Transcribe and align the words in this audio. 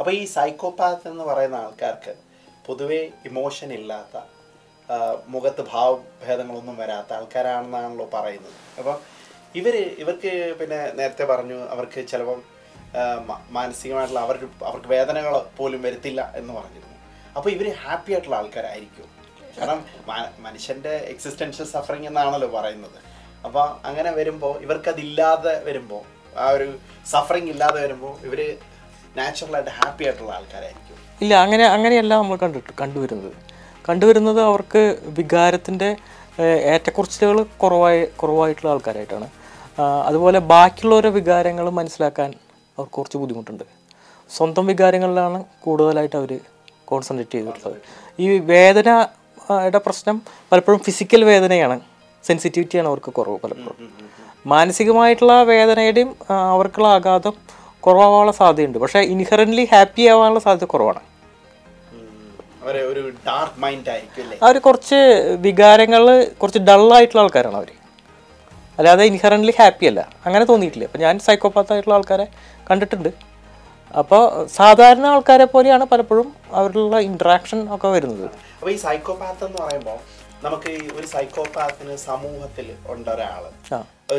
അപ്പോൾ 0.00 0.12
ഈ 0.18 0.20
സൈക്കോപാത്ത് 0.34 1.06
എന്ന് 1.12 1.24
പറയുന്ന 1.28 1.56
ആൾക്കാർക്ക് 1.64 2.12
പൊതുവെ 2.66 3.00
ഇമോഷൻ 3.28 3.70
ഇല്ലാത്ത 3.78 4.16
മുഖത്ത് 5.32 5.62
ഭാവഭേദങ്ങളൊന്നും 5.72 6.76
വരാത്ത 6.82 7.10
ആൾക്കാരാണെന്നാണല്ലോ 7.16 8.06
പറയുന്നത്. 8.14 8.54
അപ്പോൾ 8.78 8.96
ഇവർ 9.60 9.74
ഇവർക്ക് 10.02 10.32
പിന്നെ 10.60 10.78
നേരത്തെ 10.98 11.24
പറഞ്ഞു 11.32 11.58
അവർക്ക് 11.74 12.00
ചിലപ്പം 12.12 12.40
മാനസികമായിട്ടുള്ള 13.56 14.22
അവർ 14.26 14.36
അവർക്ക് 14.68 14.88
വേദനകൾ 14.94 15.34
പോലും 15.58 15.82
വരുത്തില്ല 15.86 16.20
എന്ന് 16.40 16.52
പറഞ്ഞിരുന്നു. 16.58 16.96
അപ്പോൾ 17.36 17.50
ഇവർ 17.56 17.68
ഹാപ്പി 17.82 18.10
ആയിട്ടുള്ള 18.14 18.36
ആൾക്കാരായിരിക്കും. 18.40 19.08
കാരണം 19.58 19.80
മനുഷ്യന്റെ 20.46 20.94
എക്സിസ്റ്റൻഷ്യൽ 21.12 21.68
സഫറിങ് 21.74 22.08
എന്നാണല്ലോ 22.12 22.50
പറയുന്നത്. 22.58 22.98
അപ്പോൾ 23.46 23.64
അങ്ങനെ 23.90 24.10
വരുമ്പോൾ 24.20 24.56
ഇവർക്കതില്ലാതെ 24.66 25.54
വരുമ്പോൾ 25.68 26.02
ആ 26.42 26.48
ഒരു 26.56 26.68
സഫറിങ് 27.12 27.50
ഇല്ലാതെ 27.54 27.78
വരുമ്പോൾ 27.86 28.14
ഇവർ 28.26 28.40
നാച്ചുറലായിട്ട് 29.16 29.70
ഹാപ്പി 29.70 30.04
ആയിട്ടുള്ള 30.04 30.32
ആൾക്കാരായിരിക്കും. 30.32 30.96
ഇല്ല 31.22 31.34
അങ്ങനെ 31.34 31.64
അങ്ങനെയല്ല 31.64 32.12
നമ്മൾ 32.14 32.36
കണ്ടിട്ട് 32.36 32.72
കണ്ടുവരുന്നത്. 32.80 33.32
കണ്ടുവരുന്നത് 33.88 34.40
അവർക്ക് 34.40 34.98
വികാരത്തിന്റെ 35.18 35.96
ഏറ്റക്കുറച്ചിലുകൾ 36.72 37.42
കുറവായി 37.62 38.04
കുറവായിട്ടുള്ള 38.04 38.70
ആൾക്കാരായിട്ടാണ്. 38.70 39.28
അതുപോലെ 40.06 40.38
ബാക്കിയുള്ളവരുടെ 40.38 41.10
വികാരങ്ങൾ 41.10 41.70
മനസ്സിലാക്കാൻ 41.70 42.30
അവർക്ക് 42.78 42.92
കുറച്ച് 42.92 43.18
ബുദ്ധിമുട്ടുണ്ട്. 43.18 43.64
സ്വന്തം 44.36 44.66
വികാരങ്ങളിലാണ് 44.66 45.44
കൂടുതലായിട്ട് 45.60 46.16
അവർ 46.16 46.40
കോൺസെൻട്രേറ്റ് 46.84 47.32
ചെയ്തിട്ടുള്ളത്. 47.32 47.78
ഈ 48.20 48.38
വേദനയുടെ 48.38 49.78
പ്രശ്നം 49.78 50.22
പലപ്പോഴും 50.52 50.80
ഫിസിക്കൽ 50.80 51.24
വേദനയാണ്. 51.24 51.80
സെൻസിറ്റിവിറ്റിയാണ് 52.24 52.88
അവർക്ക് 52.88 53.12
കുറവ് 53.12 53.38
പലപ്പോഴും. 53.44 53.90
മാനസികമായിട്ടുള്ള 54.46 55.42
വേദനയുടെയും 55.42 56.16
അവർക്കുള്ള 56.52 56.88
ആഘാതം 56.88 57.34
കുറവാകാനുള്ള 57.84 58.32
സാധ്യതയുണ്ട്. 58.32 58.78
പക്ഷേ 58.78 59.00
ഇൻഹറന്റ്ലി 59.14 59.64
ഹാപ്പി 59.72 60.02
ആവാനുള്ള 60.12 60.40
സാധ്യത 60.40 60.64
കുറവാണ്. 60.64 61.02
അവർ 64.42 64.58
കുറച്ച് 64.58 64.98
വികാരങ്ങൾ 65.40 66.02
കുറച്ച് 66.42 66.58
ഡള്ളായിട്ടുള്ള 66.58 67.22
ആൾക്കാരാണ് 67.22 67.56
അവർ 67.56 67.70
അല്ലാതെ 68.78 69.04
ഇൻഹറന്റ്ലി 69.04 69.54
ഹാപ്പി 69.58 69.86
അല്ല. 69.86 70.00
അങ്ങനെ 70.26 70.44
തോന്നിയിട്ടില്ല. 70.44 70.84
അപ്പോൾ 70.84 70.98
ഞാൻ 70.98 71.18
സൈക്കോപാത്ത് 71.18 71.72
ആയിട്ടുള്ള 71.72 71.94
ആൾക്കാരെ 71.94 72.26
കണ്ടിട്ടുണ്ട്. 72.70 73.08
അപ്പോൾ 73.98 74.46
സാധാരണ 74.46 75.06
ആൾക്കാരെ 75.06 75.44
പോലെയാണ് 75.44 75.84
പലപ്പോഴും 75.84 76.28
അവരുള്ള 76.52 76.98
ഇൻട്രാക്ഷൻ 76.98 77.74
ഒക്കെ 77.74 77.88
വരുന്നത്. 77.88 78.26
അപ്പോൾ 78.56 78.70
ഈ 78.70 78.76
സൈക്കോപാത്ത് 78.76 79.44
എന്ന് 79.44 79.58
പറയുമ്പോൾ 79.62 79.98
നമുക്ക് 80.44 80.72
ഒരു 80.98 81.06
സൈക്കോപാത്തിന് 81.06 81.96
സമൂഹത്തിൽ 81.96 82.74
ഉണ്ട് 82.86 83.10
ഒരാൾ 83.10 83.42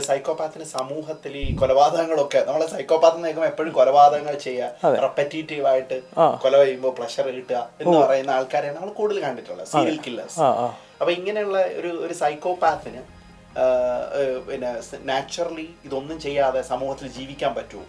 സൈക്കോപാത്തിന് 0.07 0.65
സമൂഹത്തിൽ 0.75 1.33
ഈ 1.43 1.45
കൊലപാതകങ്ങളൊക്കെ 1.61 2.39
നമ്മളെ 2.47 2.67
സൈക്കോപാത്ത് 2.73 3.17
എന്ന് 3.17 3.27
കേൾക്കുമ്പോൾ 3.27 3.49
എപ്പോഴും 3.51 3.71
കൊലപാതകങ്ങൾ 3.79 4.35
ചെയ്യുക. 4.45 4.91
റെപ്പറ്റേറ്റീവ് 5.05 5.65
ആയിട്ട്. 5.71 5.97
കൊല 6.43 6.53
ചെയ്യുമ്പോൾ 6.63 6.93
പ്ലഷർ 6.99 7.27
കിട്ടുക 7.37 7.61
എന്ന് 7.81 7.97
പറയുന്ന 8.03 8.31
ആൾക്കാരെയാണ് 8.37 8.77
നമ്മൾ 8.77 8.93
കൂടുതൽ 8.99 9.21
കണ്ടിട്ടുള്ളത്. 9.27 9.67
സീരിയൽ 9.73 9.99
കില്ലേഴ്സ് 10.05 10.39
അപ്പൊ 10.99 11.11
ഇങ്ങനെയുള്ള 11.19 11.59
ഒരു 11.79 11.91
ഒരു 12.05 12.13
സൈക്കോപാത്തിന് 12.23 13.01
പിന്നെ 14.49 14.69
നാച്ചുറലി 15.11 15.67
ഇതൊന്നും 15.85 16.17
ചെയ്യാതെ 16.25 16.61
സമൂഹത്തിൽ 16.71 17.07
ജീവിക്കാൻ 17.17 17.51
പറ്റുമോ? 17.55 17.85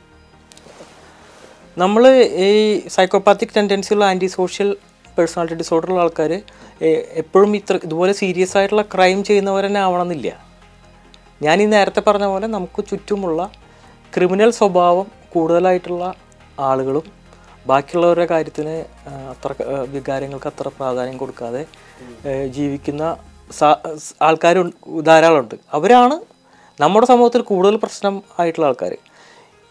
നമ്മൾ 1.77 2.05
ഈ 2.47 2.49
സൈക്കോപാത്തിക് 2.97 3.55
ടെൻഡൻസിയുള്ള 3.57 4.05
ആന്റി 4.13 4.29
സോഷ്യൽ 4.39 4.71
പേഴ്സണാലിറ്റി 5.19 5.55
ഡിസോർഡറുള്ള 5.55 6.01
ആൾക്കാർ 6.01 6.33
എപ്പോഴും 7.23 7.57
ഇത്ര 7.57 7.75
ഇതുപോലെ 7.87 8.13
സീരിയസ് 8.13 8.57
ആയിട്ടുള്ള 8.59 8.85
ക്രൈം 8.95 9.25
ചെയ്യുന്നവർ 9.25 9.65
തന്നെ 9.67 9.81
ആവണമെന്നില്ല 9.81 10.52
ഞാൻ 11.45 11.57
ഈ 11.63 11.67
നേരത്തെ 11.75 12.01
പറഞ്ഞ 12.07 12.27
പോലെ 12.33 12.47
നമുക്ക് 12.57 12.81
ചുറ്റുമുള്ള 12.91 13.41
ക്രിമിനൽ 14.15 14.51
സ്വഭാവം 14.59 15.07
കൂടുതലായിട്ടുള്ള 15.35 16.05
ആളുകളും 16.69 17.05
ബാക്കിയുള്ളവരുടെ 17.71 18.27
കാര്യത്തിന് 18.33 18.75
അത്ര 19.33 19.51
വികാരങ്ങൾക്ക് 19.95 20.49
അത്ര 20.51 20.71
പ്രാധാന്യം 20.79 21.17
കൊടുക്കാതെ 21.23 21.63
ജീവിക്കുന്ന 22.57 23.03
ജീവിക്കുന്ന 23.59 23.73
ആൾക്കാരും 24.29 24.69
ധാരാളമുണ്ട്. 25.09 25.57
അവരാണ് 25.77 26.17
നമ്മുടെ 26.83 27.07
സമൂഹത്തിൽ 27.11 27.43
കൂടുതൽ 27.51 27.75
പ്രശ്നം 27.83 28.15
ആയിട്ടുള്ള 28.41 28.67
ആൾക്കാർ 28.71 28.93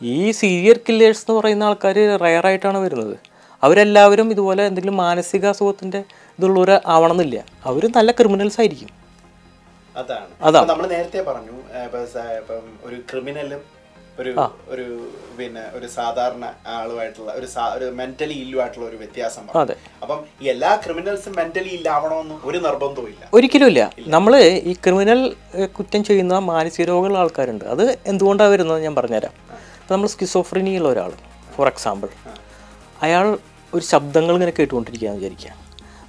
ഈ 0.02 0.31
സീരിയർ 0.40 0.78
കില്ലേഴ്സ് 0.88 1.24
എന്ന് 1.24 1.36
പറയുന്ന 1.40 1.64
ആൾക്കാർ 1.70 1.98
റയറായിട്ടാണ് 2.24 2.80
വരുന്നത്. 2.86 3.16
അവരെല്ലാവരും 3.64 4.28
ഇതുപോലെ 4.34 4.64
എന്തെങ്കിലും 4.70 4.98
മാനസിക 5.06 5.46
അസുഖത്തിന്റെ 5.54 6.02
ഇതുള്ളവർ 6.40 6.72
ആവണമെന്നില്ല. 6.96 7.38
അവർ 7.70 7.84
നല്ല 7.98 8.12
ക്രിമിനൽസ് 8.20 8.60
ആയിരിക്കും. 8.62 8.92
അതാണ്. 9.96 10.29
അതാണ്. 10.41 10.69
നമ്മൾ 10.69 10.88
നേരത്തെ 10.88 11.22
പറഞ്ഞു 11.22 11.56
ഇപ്പൊ 12.38 12.56
ഒരു 12.84 12.96
ക്രിമിനലും 12.96 13.81
ഒരു 14.19 14.35
ഒരു 14.68 15.09
പിന്നെ 15.40 15.62
ഒരു 15.74 15.88
സാധാരണ 15.88 16.53
ആളുമായിട്ടുള്ള 16.68 17.31
ഒരു 17.31 17.47
ഒരു 17.75 17.85
മെന്റലി 17.85 18.34
ഇല്ലുമായിട്ടുള്ള 18.34 18.88
ഒരു 18.88 18.96
വ്യത്യാസം 18.96 19.50
അപ്പം 20.01 20.25
എല്ലാ 20.41 20.75
ക്രിമിനൽസും 20.75 21.34
മെന്റലി 21.38 21.69
ഇല്ലാവണമെന്ന് 21.69 22.35
ഒരു 22.44 22.57
നിർബന്ധവും 22.57 23.07
ഇല്ല. 23.07 23.30
ഒരിക്കലും 23.34 23.68
ഇല്ല. 23.68 23.91
നമ്മൾ 23.97 24.35
ഈ 24.40 24.74
ക്രിമിനൽ 24.74 25.35
കുറ്റം 25.66 26.03
ചെയ്യുന്ന 26.03 26.40
മാനസിക 26.40 26.85
രോഗമുള്ള 26.85 27.18
ആൾക്കാരുണ്ട്. 27.18 27.66
അത് 27.66 27.97
എന്തുകൊണ്ടാണ് 28.06 28.51
വരുന്നത് 28.51 28.84
ഞാൻ 28.84 28.96
പറഞ്ഞുതരാം. 28.96 29.31
ഇപ്പം 29.81 29.94
നമ്മൾ 29.94 30.07
സ്കിസോഫ്രിനി 30.07 30.78
ഉള്ള 30.78 30.90
ഒരാൾ 30.90 31.12
ഫോർ 31.56 31.68
എക്സാമ്പിൾ 31.68 32.09
അയാൾ 33.01 33.38
ഒരു 33.74 33.84
ശബ്ദങ്ങൾ 33.84 34.34
ഇങ്ങനെ 34.34 34.53
കേട്ടുകൊണ്ടിരിക്കുകയെന്ന് 34.59 35.19
വിചാരിക്കുക. 35.19 35.53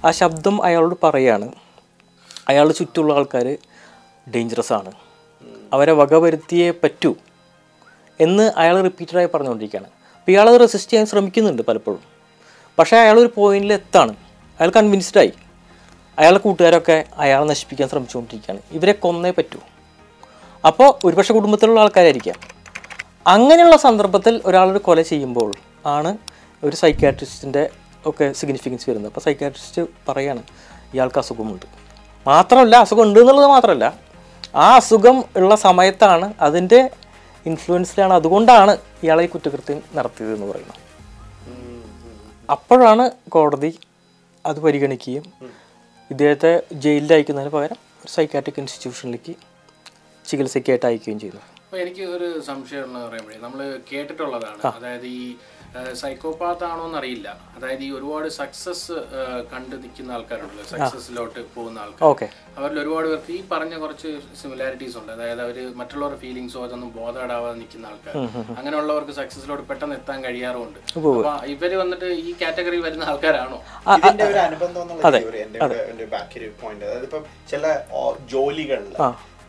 ആ 0.05 0.11
ശബ്ദം 0.11 0.65
അയാളോട് 0.65 0.95
പറയുകയാണ് 1.03 1.51
അയാളുടെ 2.47 2.73
ചുറ്റുമുള്ള 2.73 3.13
ആൾക്കാർ 3.13 3.57
ഡേഞ്ചറസ് 4.29 4.73
ആണ്. 4.73 4.91
അവരെ 5.73 5.91
വകവരുത്തിയേ 5.91 6.71
പറ്റൂ 6.71 7.15
എന്ന് 8.19 8.51
അയാൾ 8.57 8.81
റിപ്പീറ്റഡായി 8.81 9.25
പറഞ്ഞുകൊണ്ടിരിക്കുകയാണ്. 9.25 9.87
അപ്പോൾ 9.87 10.31
ഇയാളത് 10.31 10.59
റെസിസ്റ്റ് 10.59 10.91
ചെയ്യാൻ 10.91 11.05
ശ്രമിക്കുന്നുണ്ട് 11.05 11.61
പലപ്പോഴും. 11.61 11.99
പക്ഷേ 12.79 12.97
അയാൾ 12.97 13.19
ഒരു 13.19 13.29
പോയിന്റിൽ 13.35 13.73
എത്താണ്. 13.73 14.15
അയാൾ 14.59 14.69
കൺവിൻസ്ഡ് 14.69 15.19
ആയി. 15.19 15.33
അയാളുടെ 16.19 16.39
കൂട്ടുകാരൊക്കെ 16.39 17.05
അയാളെ 17.17 17.45
നശിപ്പിക്കാൻ 17.45 17.89
ശ്രമിച്ചുകൊണ്ടിരിക്കുകയാണ്. 17.89 18.61
ഇവരെ 18.71 18.91
കൊന്നേ 18.91 19.31
പറ്റൂ. 19.31 19.59
അപ്പോൾ 20.67 21.07
ഒരുപക്ഷെ 21.07 21.33
കുടുംബത്തിലുള്ള 21.33 21.79
ആൾക്കാരായിരിക്കാം. 21.79 22.35
അങ്ങനെയുള്ള 23.27 23.77
സന്ദർഭത്തിൽ 23.77 24.41
ഒരാളൊരു 24.45 24.77
കൊല 24.77 25.01
ചെയ്യുമ്പോൾ 25.01 25.53
ആണ് 25.85 26.17
ഒരു 26.63 26.75
സൈക്കാട്രിസ്റ്റിന്റെ 26.75 27.69
ഒക്കെ 28.05 28.33
സിഗ്നിഫിക്കൻസ് 28.33 28.89
വരുന്നത്. 28.89 29.11
അപ്പോൾ 29.11 29.21
സൈക്കാട്രിസ്റ്റ് 29.21 29.81
പറയാണ് 30.07 30.43
ഇയാൾക്ക് 30.93 31.19
അസുഖമുണ്ട്. 31.19 31.65
മാത്രമല്ല 32.27 32.75
അസുഖം 32.75 33.03
ഉണ്ട് 33.03 33.19
എന്നുള്ളത് 33.19 33.47
മാത്രമല്ല 33.47 34.02
ആ 34.55 34.65
അസുഖം 34.79 35.17
ഉള്ള 35.39 35.53
സമയത്താണ് 35.67 36.27
അതിന്റെ 36.47 36.79
ഇൻഫ്ലുവൻസിലാണ് 37.45 38.13
അതുകൊണ്ടാണ് 38.13 38.73
ഇയാളെ 39.03 39.25
കുറ്റകൃത്യം 39.33 39.79
നടത്തിയത് 39.95 40.33
എന്ന് 40.35 40.47
പറയുന്നത്. 40.51 40.79
അപ്പോഴാണ് 42.49 43.05
കോടതി 43.35 43.71
അത് 44.45 44.59
പരിഗണിക്കുകയും 44.65 45.25
ഇദ്ദേഹത്തെ 46.11 46.51
ജയിലിൽ 46.83 47.11
അയക്കുന്നതിന് 47.13 47.51
പകരം 47.55 47.79
ഒരു 48.01 48.11
സൈക്കാട്രിക് 48.15 48.59
ഇൻസ്റ്റിറ്റ്യൂഷനിലേക്ക് 48.61 49.33
ചികിത്സയ്ക്കായിട്ട് 50.25 50.85
അയക്കുകയും 50.89 51.19
ചെയ്യുന്നു 51.19 51.41
അപ്പോൾ 51.65 51.79
എനിക്ക് 51.83 52.03
ഒരു 52.15 52.27
സംശയം 52.49 52.87
നമ്മൾ 53.43 53.59
കേട്ടിട്ടുള്ളതാണ്. 53.91 54.59
അതായത് 54.77 55.05
ഈ 55.05 55.23
സൈക്കോപാത്ത് 55.95 56.63
ആണോ 56.63 56.85
എന്നറിയില്ല 56.85 57.27
അതായത് 57.55 57.83
ഈ 57.83 57.91
ഒരുപാട് 57.91 58.27
സക്സസ് 58.37 58.95
കണ്ടു 59.53 59.75
നിൽക്കുന്ന 59.75 60.11
ആൾക്കാരുണ്ടല്ലോ 60.11 60.65
സക്സസിലോട്ട് 60.65 61.39
പോകുന്ന 61.55 61.79
ആൾക്കാർ 61.79 62.05
അവരിൽ 62.57 62.79
ഒരുപാട് 62.79 63.07
പേർക്ക് 63.07 63.31
ഈ 63.31 63.43
പറഞ്ഞ 63.51 63.77
കുറച്ച് 63.77 64.09
സിമിലാരിറ്റീസ് 64.41 64.97
ഉണ്ട്. 64.97 65.11
അതായത് 65.11 65.41
അവർ 65.41 65.57
മറ്റുള്ളവരുടെ 65.75 66.19
ഫീലിങ്സോ 66.19 66.63
അതൊന്നും 66.65 66.91
ബോധാടാവാതെ 66.91 67.57
നിൽക്കുന്ന 67.57 67.87
ആൾക്കാർ 67.87 68.15
അങ്ങനെയുള്ളവർക്ക് 68.57 69.11
സക്സസിലോട്ട് 69.11 69.63
പെട്ടെന്ന് 69.69 69.95
എത്താൻ 69.95 70.23
കഴിയാറുമുണ്ട്. 70.23 70.79
അപ്പൊ 70.97 71.13
ഇവർ 71.45 71.73
വന്നിട്ട് 71.75 72.05
ഈ 72.23 72.35
കാറ്റഗറി 72.41 72.77
വരുന്ന 72.77 73.03
ആൾക്കാരാണോ? 73.03 73.59
ഇതിന്റെ 73.97 74.25
ഒരു 74.25 74.39
അനുബന്ധം 74.39 74.81
എന്നുള്ള 74.81 75.03
theory 75.17 75.41
ഒരു- 75.95 76.09
ബാക്കി 76.09 76.39
ഒരു 76.39 76.51
പോയിന്റ് 76.61 76.85
അതായത് 76.85 77.03
ഇപ്പം 77.03 77.23
ചില 77.49 77.63
ജോലികളിൽ 78.25 78.93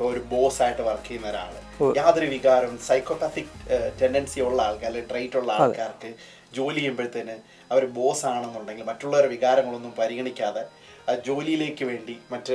ഒരു 0.01 0.21
ബോസ് 0.31 0.63
ആയിട്ട് 0.63 0.83
വർക്ക് 0.83 1.09
ചെയ്യുന്ന 1.09 1.29
ഒരാൾ. 1.29 1.53
യാതൊരു 1.99 2.29
വികാരം 2.37 2.73
സൈക്കോപാത്തിക് 2.89 3.53
ടെൻഡൻസി 4.01 4.41
ഉള്ള 4.49 4.59
ആൾക്കാർ 4.69 4.89
അല്ലെങ്കിൽ 4.91 5.11
ട്രൈറ്റ് 5.13 5.39
ഉള്ള 5.41 5.51
ആൾക്കാർക്ക് 5.59 6.11
ജോലി 6.57 6.79
ചെയ്യുമ്പോഴത്തേന് 6.81 7.37
അവർ 7.73 7.85
ബോസ് 7.99 8.25
ആണെന്നുണ്ടെങ്കിൽ 8.33 8.87
മറ്റുള്ളവരുടെ 8.91 9.31
വികാരങ്ങളൊന്നും 9.37 9.93
പരിഗണിക്കാതെ 10.01 10.65
ആ 11.09 11.15
ജോലിയിലേക്ക് 11.27 11.85
വേണ്ടി 11.89 12.15
മറ്റ് 12.33 12.55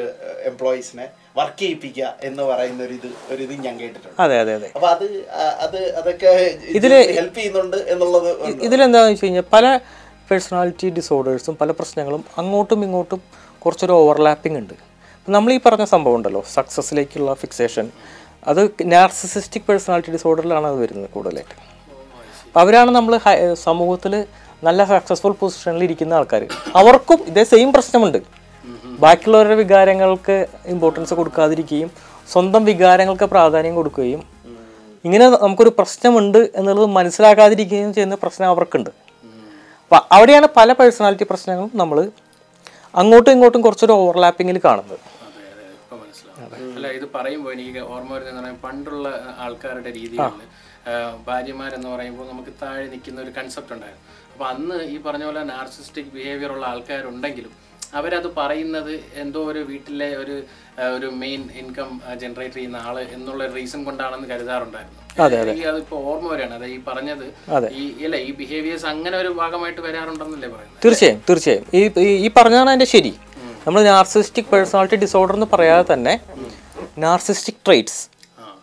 എംപ്ലോയീസിനെ 0.50 1.06
വർക്ക് 1.40 1.60
ചെയ്യിപ്പിക്കുക 1.62 2.08
എന്ന് 2.30 2.44
പറയുന്ന 2.52 2.82
ഒരു 2.88 2.94
ഇത് 3.00 3.10
ഒരു 3.32 3.42
ഇത് 3.46 3.54
ഞാൻ 3.66 3.76
കേട്ടിട്ടുണ്ട്. 3.82 4.16
അതെ 4.24 4.36
അതെ 4.44 4.54
അതെ. 4.60 4.70
അപ്പൊ 4.76 4.88
അത് 4.96 5.06
അത് 5.66 5.78
അതൊക്കെ 6.00 6.32
ഹെൽപ്പ് 7.18 7.38
ചെയ്യുന്നുണ്ട് 7.40 7.78
എന്നുള്ളത്. 7.94 8.30
ഇതിലെന്താണെന്ന് 8.68 9.14
വെച്ച് 9.14 9.26
കഴിഞ്ഞാൽ 9.26 9.48
പല 9.56 9.66
പേഴ്സണാലിറ്റി 10.30 10.90
ഡിസോർഡേഴ്സും 11.00 11.58
പല 11.62 11.72
പ്രശ്നങ്ങളും 11.80 12.24
അങ്ങോട്ടും 12.44 12.80
ഇങ്ങോട്ടും 12.88 13.22
കുറച്ചൊരു 13.64 13.96
ഓവർലാപ്പിംഗ് 14.02 14.60
ഉണ്ട്. 14.62 14.76
നമ്മൾ 15.36 15.52
ഈ 15.58 15.60
പറഞ്ഞ 15.66 15.86
സംഭവം 15.94 16.18
ഉണ്ടല്ലോ 16.20 16.42
സക്സസ്സിലേക്കുള്ള 16.56 17.34
ഫിക്സേഷൻ 17.44 17.88
അത് 18.50 18.62
നാർസിസിസ്റ്റിക് 18.94 19.66
പേഴ്സണാലിറ്റി 19.70 20.12
ഡിസോർഡറിലാണ് 20.16 20.68
അത് 20.72 20.78
വരുന്നത് 20.84 21.10
കൂടുതലായിട്ട്. 21.16 21.56
അപ്പോൾ 22.46 22.62
അവരാണ് 22.64 22.92
നമ്മൾ 22.98 23.14
സമൂഹത്തിൽ 23.68 24.14
നല്ല 24.68 24.86
സക്സസ്ഫുൾ 24.92 25.34
പൊസിഷനിൽ 25.42 25.84
ഇരിക്കുന്ന 25.88 26.14
ആൾക്കാർ 26.20 26.44
അവർക്കും 26.80 27.20
ഇതേ 27.32 27.44
സെയിം 27.52 27.70
പ്രശ്നമുണ്ട്. 27.76 28.20
ബാക്കിയുള്ളവരുടെ 29.04 29.56
വികാരങ്ങൾക്ക് 29.64 30.36
ഇമ്പോർട്ടൻസ് 30.74 31.14
കൊടുക്കാതിരിക്കുകയും 31.20 31.92
സ്വന്തം 32.32 32.64
വികാരങ്ങൾക്ക് 32.70 33.28
പ്രാധാന്യം 33.34 33.76
കൊടുക്കുകയും 33.80 34.24
ഇങ്ങനെ 35.06 35.26
നമുക്കൊരു 35.44 35.72
പ്രശ്നമുണ്ട് 35.78 36.40
എന്നുള്ളത് 36.60 36.90
മനസ്സിലാക്കാതിരിക്കുകയും 36.98 37.92
ചെയ്യുന്ന 37.98 38.16
പ്രശ്നം 38.24 38.48
അവർക്കുണ്ട്. 38.54 38.90
അപ്പം 39.84 40.02
അവിടെയാണ് 40.16 40.48
പല 40.58 40.74
പേഴ്സണാലിറ്റി 40.80 41.26
പ്രശ്നങ്ങളും 41.30 41.72
നമ്മൾ 41.82 41.98
അങ്ങോട്ടും 43.02 43.32
ഇങ്ങോട്ടും 43.36 43.62
കുറച്ചൊരു 43.66 43.94
ഓവർലാപ്പിങ്ങിൽ 44.02 44.60
കാണുന്നത്. 44.66 45.00
മനസ്സിലാവും 46.50 46.76
അല്ല 46.76 46.88
ഇത് 46.92 47.10
പറയുമ്പോൾ 47.16 47.54
എനിക്ക് 47.54 47.80
ഓർമ്മ 47.80 48.14
വരുന്ന 48.14 48.42
പറയാൻ 48.42 48.60
പണ്ടുള്ള 48.64 49.08
ആൾക്കാരുടെ 49.38 49.92
രീതികളിൽ 49.94 50.46
ഭാര്യമാരെന്ന് 51.26 51.90
പറയുമ്പോൾ 51.90 52.28
നമുക്ക് 52.28 52.50
താഴെ 52.62 52.86
നിൽക്കുന്ന 52.86 53.22
ഒരു 53.22 53.30
കൺസെപ്റ്റ് 53.30 53.74
ഉണ്ടായിരുന്നു. 53.74 54.06
അപ്പൊ 54.34 54.46
അന്ന് 54.46 54.84
ഈ 54.84 54.98
പറഞ്ഞ 54.98 55.24
പോലെ 55.24 55.44
നാർസിസ്റ്റിക് 55.44 56.12
ബിഹേവിയർ 56.14 56.52
ഉള്ള 56.52 56.66
ആൾക്കാരുണ്ടെങ്കിലും 56.66 57.54
അവരത് 57.94 58.36
പറയുന്നത് 58.36 58.92
എന്തോ 59.14 59.46
ഒരു 59.46 59.60
വീട്ടിലെ 59.60 60.16
ഒരു 60.18 60.36
ഒരു 60.98 61.08
മെയിൻ 61.16 61.50
ഇൻകം 61.56 61.90
ജനറേറ്റ് 62.16 62.56
ചെയ്യുന്ന 62.56 62.78
ആൾ 62.78 63.00
എന്നുള്ള 63.00 63.48
റീസൺ 63.48 63.84
കൊണ്ടാണെന്ന് 63.84 64.28
കരുതാറുണ്ടായിരുന്നു. 64.30 64.98
എനിക്ക് 65.46 65.68
അതിപ്പോ 65.68 65.98
ഓർമ്മ 66.04 66.28
വരെയാണ് 66.34 66.54
അതായത് 66.54 66.74
ഈ 66.74 66.80
പറഞ്ഞത് 66.88 67.26
ഈ 67.74 68.04
അല്ല 68.06 68.16
ഈ 68.18 68.32
ബിഹേവിയേഴ്സ് 68.32 68.86
അങ്ങനെ 68.86 69.18
ഒരു 69.18 69.28
ഭാഗമായിട്ട് 69.28 69.82
വരാറുണ്ടെന്നല്ലേ 69.82 70.50
പറയുന്നത്? 70.50 70.80
തീർച്ചയായും 70.86 71.22
തീർച്ചയായും. 71.30 71.66
ഈ 71.74 71.82
ഈ- 72.02 72.20
പറഞ്ഞാണ് 72.26 72.30
പറഞ്ഞതാണ് 72.38 72.70
അതിന്റെ 72.70 72.86
ശരി. 72.86 73.14
നമ്മൾ 73.68 73.84
നാർസിസ്റ്റിക് 73.84 74.46
പേഴ്സണാലിറ്റി 74.46 74.96
ഡിസോർഡർ 74.96 75.34
എന്ന് 75.34 75.48
പറയാതെ 75.54 75.94
തന്നെ 75.94 76.14
നാർസിസ്റ്റിക് 76.98 77.56
ട്രേറ്റ്സ് 77.66 78.10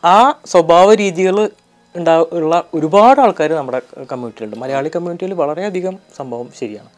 ആ. 0.04 0.40
സ്വഭാവ 0.46 0.94
രീതികൾ 0.94 1.50
ഉണ്ടാ 1.96 2.18
ഉള്ള 2.32 2.64
ഒരുപാട് 2.74 3.20
ആൾക്കാർ 3.20 3.52
നമ്മുടെ 3.52 3.78
കമ്മ്യൂണിറ്റിയിലുണ്ട് 3.98 4.56
മലയാളി 4.56 4.88
കമ്മ്യൂണിറ്റിയിൽ 4.88 5.34
വളരെയധികം 5.34 5.98
സംഭവം 6.16 6.50
ശരിയാണ്. 6.58 6.88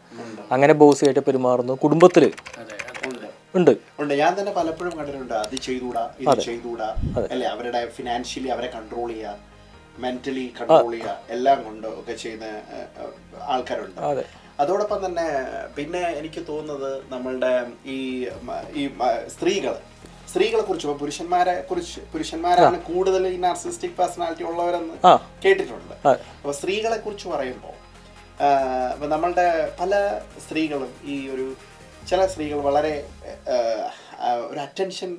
അങ്ങനെ 0.52 0.72
ബോസിയായിട്ട് 0.74 1.20
പെരുമാറുന്നു. 1.20 1.72
കുടുംബത്തിൽ 1.72 2.32
ഉണ്ട്. 3.54 3.76
ഉണ്ട്. 4.00 4.14
ഞാൻ 4.14 4.40
തന്നെ 4.40 4.52
പലപ്പോഴും 4.52 4.98
കണ്ടിട്ടുണ്ട്. 4.98 5.34
അത് 5.34 5.56
ചെയ്തുകൂടാ 5.56 6.10
ഇത് 6.20 6.40
ചെയ്തുകൂടാ. 6.40 6.94
അല്ലെ? 7.30 7.48
അവരുടെ 7.48 7.86
ഫിനാൻഷ്യലി 7.86 8.48
അവരെ 8.48 8.66
കൺട്രോൾ 8.66 9.08
ചെയ്യുക 9.08 9.36
മെന്റലി 9.98 10.52
കൺട്രോൾ 10.60 10.90
ചെയ്യുക 10.90 11.18
എല്ലാം 11.30 11.64
കൊണ്ട് 11.64 11.86
ഒക്കെ 11.86 12.12
ചെയ്യുന്ന 12.12 12.44
ആൾക്കാരുണ്ട്. 13.42 14.24
അതോടൊപ്പം 14.60 15.06
തന്നെ 15.06 15.22
പിന്നെ 15.76 16.08
എനിക്ക് 16.08 16.46
തോന്നുന്നത് 16.48 17.02
നമ്മളുടെ 17.08 17.66
ഈ 17.86 18.28
ഈ 18.74 18.90
സ്ത്രീകൾ 19.28 19.76
സ്ത്രീകളെ 20.30 20.62
കുറിച്ച് 20.68 20.94
പുരുഷന്മാരെ 21.02 21.54
കുറിച്ച് 21.68 22.00
പുരുഷന്മാരാണ് 22.12 22.78
കൂടുതൽ 22.88 23.22
ഈ 23.34 23.36
നാർസിസ്റ്റിക് 23.46 23.96
പേഴ്സണാലിറ്റി 24.00 24.44
ഉള്ളവരെന്ന് 24.50 24.96
കേട്ടിട്ടുണ്ട്. 25.44 25.94
അപ്പൊ 26.38 26.52
സ്ത്രീകളെ 26.60 26.98
കുറിച്ച് 27.06 27.26
പറയുമ്പോൾ 27.34 27.76
നമ്മളുടെ 29.14 29.48
പല 29.80 29.92
സ്ത്രീകളും 30.44 30.92
ഈ 31.14 31.16
ഒരു 31.34 31.46
ചില 32.10 32.20
സ്ത്രീകൾ 32.32 32.58
വളരെ 32.68 32.94
ഒരു 34.50 34.60
അറ്റൻഷൻ 34.66 35.10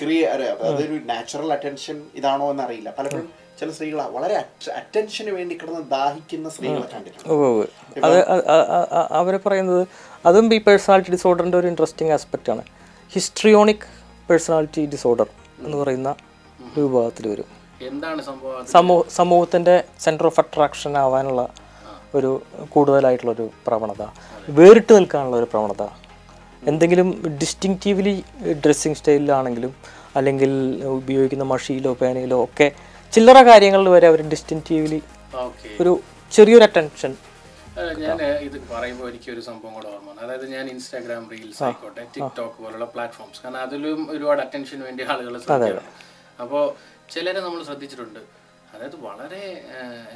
ക്രിയ 0.00 0.22
അതൊരു 0.68 0.96
നാച്ചുറൽ 1.10 1.50
അറ്റൻഷൻ 1.56 1.96
ഇതാണോ 2.18 2.46
എന്നറിയില്ല. 2.52 2.88
പലപ്പോഴും 2.98 3.28
ചില 3.60 3.68
സ്ത്രീകൾ 3.76 4.00
വളരെ 4.16 4.34
അറ്റൻഷന് 4.80 5.30
വേണ്ടി 5.38 5.54
കിടന്ന് 5.60 5.82
ദാഹിക്കുന്ന 5.96 6.48
സ്ത്രീകളെ 6.56 6.88
കണ്ടിട്ടുണ്ട്. 6.94 7.28
അത് 8.06 8.18
അവർ 9.20 9.36
പറയുന്നത് 9.46 9.82
അതും 10.30 10.46
ഈ 10.56 10.60
പേഴ്സണാലിറ്റി 10.68 11.12
ഡിസോർഡറിന്റെ 11.16 11.58
ഒരു 11.62 11.70
ഇൻട്രസ്റ്റിംഗ് 11.72 12.12
ആസ്പെക്റ്റ് 12.16 12.52
ആണ്. 12.54 12.64
ഹിസ്ട്രിയോണിക് 13.12 13.86
പേഴ്സണാലിറ്റി 14.28 14.82
ഡിസോർഡർ 14.86 15.28
എന്ന് 15.64 15.76
പറയുന്ന 15.76 16.10
ഒരു 16.58 16.80
വിഭാഗത്തിൽ 16.86 17.24
വരും. 17.28 17.48
എന്താണ്? 17.80 18.20
സമൂഹ 18.74 19.02
സമൂഹത്തിന്റെ 19.18 19.74
സെന്റർ 20.04 20.26
ഓഫ് 20.26 20.40
അട്രാക്ഷൻ 20.40 20.92
ആവാനുള്ള 20.96 21.42
ഒരു 22.14 22.30
കൂടുതലായിട്ടുള്ള 22.74 23.32
ഒരു 23.32 23.46
പ്രവണത 23.66 24.02
വേറിട്ട് 24.58 24.92
നിൽക്കാനുള്ള 24.98 25.36
ഒരു 25.36 25.48
പ്രവണത. 25.52 25.82
എന്തെങ്കിലും 26.62 27.08
ഡിസ്റ്റിങ്റ്റീവ്ലി 27.42 28.14
ഡ്രസ്സിങ് 28.64 28.94
സ്റ്റൈലിലാണെങ്കിലും 28.94 29.72
അല്ലെങ്കിൽ 30.16 30.52
ഉപയോഗിക്കുന്ന 30.98 31.44
മഷിയിലോ 31.44 31.92
പേനയിലോ 32.00 32.44
ഒക്കെ 32.44 32.68
ചില്ലറ 33.12 33.42
കാര്യങ്ങളിൽ 33.42 33.88
വരെ 33.88 34.06
അവർ 34.06 34.20
ഡിസ്റ്റിങ്റ്റീവ്ലി 34.32 35.00
ഒരു 35.80 35.92
ചെറിയൊരു 36.32 36.64
അറ്റൻഷൻ 36.64 37.12
ഞാൻ 38.02 38.20
ഇത് 38.46 38.56
പറയുമ്പോൾ 38.72 39.06
എനിക്ക് 39.10 39.30
ഒരു 39.34 39.42
സംഭവം 39.48 39.72
കൂടെ 39.76 39.88
ഓർമ്മ 39.94 40.08
വന്നു. 40.10 40.22
അതായത് 40.24 40.46
ഞാൻ 40.54 40.64
ഇൻസ്റ്റാഗ്രാം 40.74 41.24
റീൽസ് 41.32 41.62
ആയിക്കോട്ടെ 41.66 42.02
ടിക്ടോക്ക് 42.14 42.58
പോലുള്ള 42.64 42.86
പ്ലാറ്റ്ഫോംസ് 42.94 43.40
കാരണം 43.44 43.60
അതിലും 43.66 44.00
ഒരുപാട് 44.14 44.40
അറ്റൻഷൻ 44.44 44.80
വേണ്ടി 44.86 45.02
ആളുകൾ 45.12 45.34
ശ്രദ്ധിക്കണം 45.44 45.86
അപ്പോൾ 46.44 46.64
ചിലരെ 47.14 47.40
നമ്മൾ 47.46 47.60
ശ്രദ്ധിച്ചിട്ടുണ്ട്. 47.68 48.20
അതായത് 48.74 48.96
വളരെ 49.08 49.44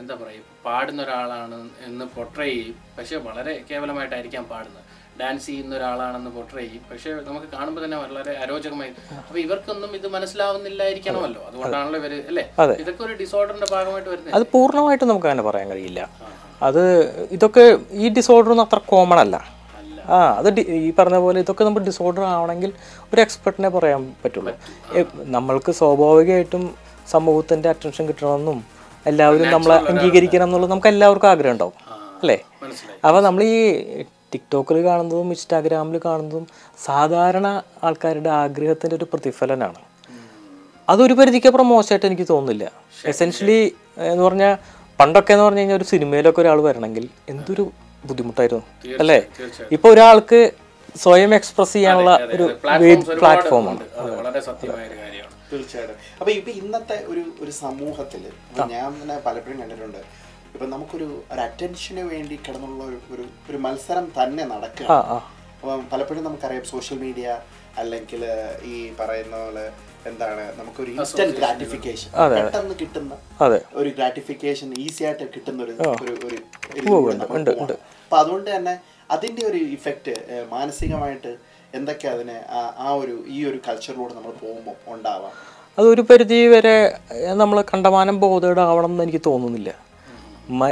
എന്താ 0.00 0.14
പറയുക 0.23 0.49
പാടുന്ന 0.64 1.00
ഒരാളാണ് 1.06 1.59
എന്ന് 1.87 2.05
പൊട്രേ 2.17 2.49
ചെയ്യും. 2.50 2.76
പക്ഷെ 2.97 3.17
വളരെ 3.29 3.55
കേവലമായിട്ടായിരിക്കാം 3.70 4.44
പാടുന്നത്. 4.53 4.85
ഡാൻസ് 5.20 5.47
ചെയ്യുന്ന 5.49 5.73
ഒരാളാണെന്ന് 5.79 6.31
പൊട്രേ 6.37 6.62
ചെയ്യും. 6.67 6.85
പക്ഷെ 6.91 7.11
നമുക്ക് 7.29 7.49
കാണുമ്പോൾ 7.56 7.82
തന്നെ 7.85 7.99
വളരെ 8.05 8.32
അരോചകമായി 8.44 8.93
അപ്പൊ 9.23 9.38
ഇവർക്കൊന്നും 9.47 9.91
ഇത് 9.99 10.06
മനസ്സിലാവുന്നില്ലായിരിക്കണമല്ലോ. 10.17 11.43
അതുകൊണ്ടാണല്ലോ 11.49 11.99
ഇവർ 12.03 12.14
അല്ലേ? 12.31 12.44
ഇതൊക്കെ 12.85 13.05
ഒരു 13.09 13.17
ഡിസോർഡറിന്റെ 13.23 13.69
ഭാഗമായിട്ട് 13.75 14.11
വരുന്നത് 14.12 14.37
അത് 14.38 14.47
പൂർണമായിട്ടും 14.55 15.11
നമുക്ക് 15.12 15.31
അങ്ങനെ 15.32 15.47
പറയാൻ 15.50 15.69
കഴിയില്ല. 15.75 16.03
അത് 16.62 17.11
ഇതൊക്കെ 17.31 17.79
ഈ 17.91 18.09
ഡിസോർഡർ 18.09 18.50
ഒന്നും 18.50 18.64
അത്ര 18.64 18.81
കോമൺ 18.87 19.19
അല്ല. 19.19 19.62
ആ 20.09 20.35
അത് 20.38 20.53
ഡി- 20.53 20.67
ഈ 20.67 20.93
പറഞ്ഞ 20.99 21.17
പോലെ 21.17 21.41
ഇതൊക്കെ 21.41 21.64
നമ്മൾ 21.64 21.81
ഡിസോർഡർ 21.81 22.20
ആവണമെങ്കിൽ 22.23 22.73
ഒരു 23.14 23.20
എക്സ്പെർട്ടിനെ 23.20 23.69
പറയാൻ 23.69 24.14
പറ്റുള്ളൂ. 24.25 24.55
നമ്മൾക്ക് 25.25 25.73
സ്വാഭാവികമായിട്ടും 25.73 26.75
സമൂഹത്തിന്റെ 27.11 27.69
അറ്റൻഷൻ 27.69 28.09
കിട്ടണമെന്നും 28.09 28.64
എല്ലാവരും 29.06 29.50
നമ്മളെ 29.50 29.75
അംഗീകരിക്കണം 29.75 30.44
എന്നുള്ളത് 30.44 30.70
നമുക്ക് 30.70 30.87
എല്ലാവർക്കും 30.87 31.29
ആഗ്രഹം 31.29 31.53
ഉണ്ടാവും. 31.53 31.73
അല്ലേ? 32.20 32.41
അപ്പോൾ 33.06 33.23
നമ്മൾ 33.23 33.43
ഈ 33.43 33.82
ടിക്ടോക്കിൽ 34.32 34.85
കാണുന്നതും 34.85 35.29
ഇൻസ്റ്റാഗ്രാമിൽ 35.29 36.00
കാണുന്നതും 36.05 36.47
സാധാരണ 36.85 37.62
ആൾക്കാരുടെ 37.85 38.31
ആഗ്രഹത്തിന്റെ 38.31 38.97
ഒരു 38.97 39.05
പ്രതിഫലനമാണ് 39.05 39.93
അതൊരു 40.88 41.14
പരിധിക്കപ്പുറം 41.14 41.69
മോശമായിട്ട് 41.69 42.06
എനിക്ക് 42.06 42.26
തോന്നുന്നില്ല. 42.31 42.73
എസെൻഷ്യലി 43.06 43.75
എന്ന് 43.99 44.25
പറഞ്ഞാൽ 44.25 44.56
പണ്ടൊക്കെ 45.02 45.32
എന്ന് 45.34 45.44
പറഞ്ഞു 45.44 45.60
കഴിഞ്ഞാൽ 45.60 45.76
ഒരു 45.76 45.87
സിനിമയിലൊക്കെ 45.93 46.40
ഒരാൾ 46.40 46.60
വരണമെങ്കിൽ 46.69 47.04
എന്തൊരു 47.28 47.64
ബുദ്ധിമുട്ടായിരുന്നു 48.04 48.64
അല്ലേ? 48.99 49.19
ഇപ്പൊ 49.76 49.88
ഒരാൾക്ക് 49.94 50.40
സ്വയം 50.94 51.34
എക്സ്പ്രസ് 51.34 51.72
ചെയ്യാനുള്ള 51.72 52.12
ഒരു 52.34 52.46
പ്ലാറ്റ്ഫോമാണ് 53.20 53.76
ഉണ്ട്. 53.76 53.84
വളരെ 54.19 54.40
സത്യമായ 54.40 54.82
ഒരു 54.88 54.96
കാര്യമാണ്. 54.99 55.31
തീർച്ചയായിട്ടും. 55.52 55.96
അപ്പൊ 56.20 56.31
ഇപ്പൊ 56.32 56.50
ഇന്നത്തെ 56.60 57.04
ഒരു 57.08 57.22
ഒരു 57.40 57.50
സമൂഹത്തിൽ 57.60 58.22
ഞാൻ 58.72 58.90
തന്നെ 59.02 59.16
പലപ്പോഴും 59.26 59.60
കണ്ടിട്ടുണ്ട് 59.62 60.00
ഇപ്പൊ 60.54 60.66
നമുക്കൊരു 60.66 61.08
ഒരു 61.32 61.40
അറ്റൻഷന് 61.40 62.02
വേണ്ടി 62.12 62.37
കിടന്നുള്ള 62.46 62.82
ഒരു 63.14 63.25
ഒരു 63.50 63.58
മത്സരം 63.58 64.06
തന്നെ 64.19 64.44
നടക്കുക. 64.44 64.88
അപ്പം 65.54 65.87
പലപ്പോഴും 65.93 66.25
നമുക്കറിയാം 66.25 66.64
സോഷ്യൽ 66.75 66.99
മീഡിയ 66.99 67.26
അല്ലെങ്കിൽ 67.78 68.22
ഈ 68.72 68.93
പറയുന്ന 69.00 69.37
പോലെ 69.44 69.64
എന്താണ് 70.10 70.44
നമുക്കൊരു 70.58 70.90
ഇൻസ്റ്റന്റ് 70.96 71.37
ഗ്രാറ്റിഫിക്കേഷൻ 71.38 72.08
പെട്ടെന്ന് 72.34 72.75
കിട്ടുന്ന 72.81 73.14
അതെ. 73.40 73.60
ഒരു 73.74 73.88
ഗ്രാറ്റിഫിക്കേഷൻ 73.88 74.74
ഈസി 74.78 75.04
ആയിട്ട് 75.04 75.22
കിട്ടുന്ന 75.22 75.62
ഒരു 75.62 75.72
ഒരു. 76.26 76.36
അപ്പൊ 77.72 78.16
അതുകൊണ്ട് 78.16 78.56
തന്നെ 78.56 78.78
അതിന്റെ 79.10 79.46
ഒരു 79.46 79.56
ഇഫക്റ്റ് 79.56 80.14
മാനസികമായിട്ട് 80.50 81.37
എന്തൊക്കെ 81.75 82.08
അതിനെ 82.08 82.40
ആ- 82.78 82.94
ഒരു 82.94 83.25
ഈ 83.28 83.44
ഒരു 83.44 83.58
കൾച്ചറിലൂടെ 83.68 84.14
നമ്മൾ 84.14 84.30
പോകുമ്പോൾ 84.30 84.94
ഉണ്ടാവാം? 84.94 85.30
അതൊരു 85.78 86.02
പരിധി 86.02 86.47
വരെ 86.47 86.99
നമ്മൾ 87.35 87.61
കണ്ടമാനം 87.62 88.20
ബോധേഡ് 88.20 88.58
ആവണം 88.58 88.90
എന്ന് 88.90 89.02
എനിക്ക് 89.04 89.20
തോന്നുന്നില്ല. 89.26 89.75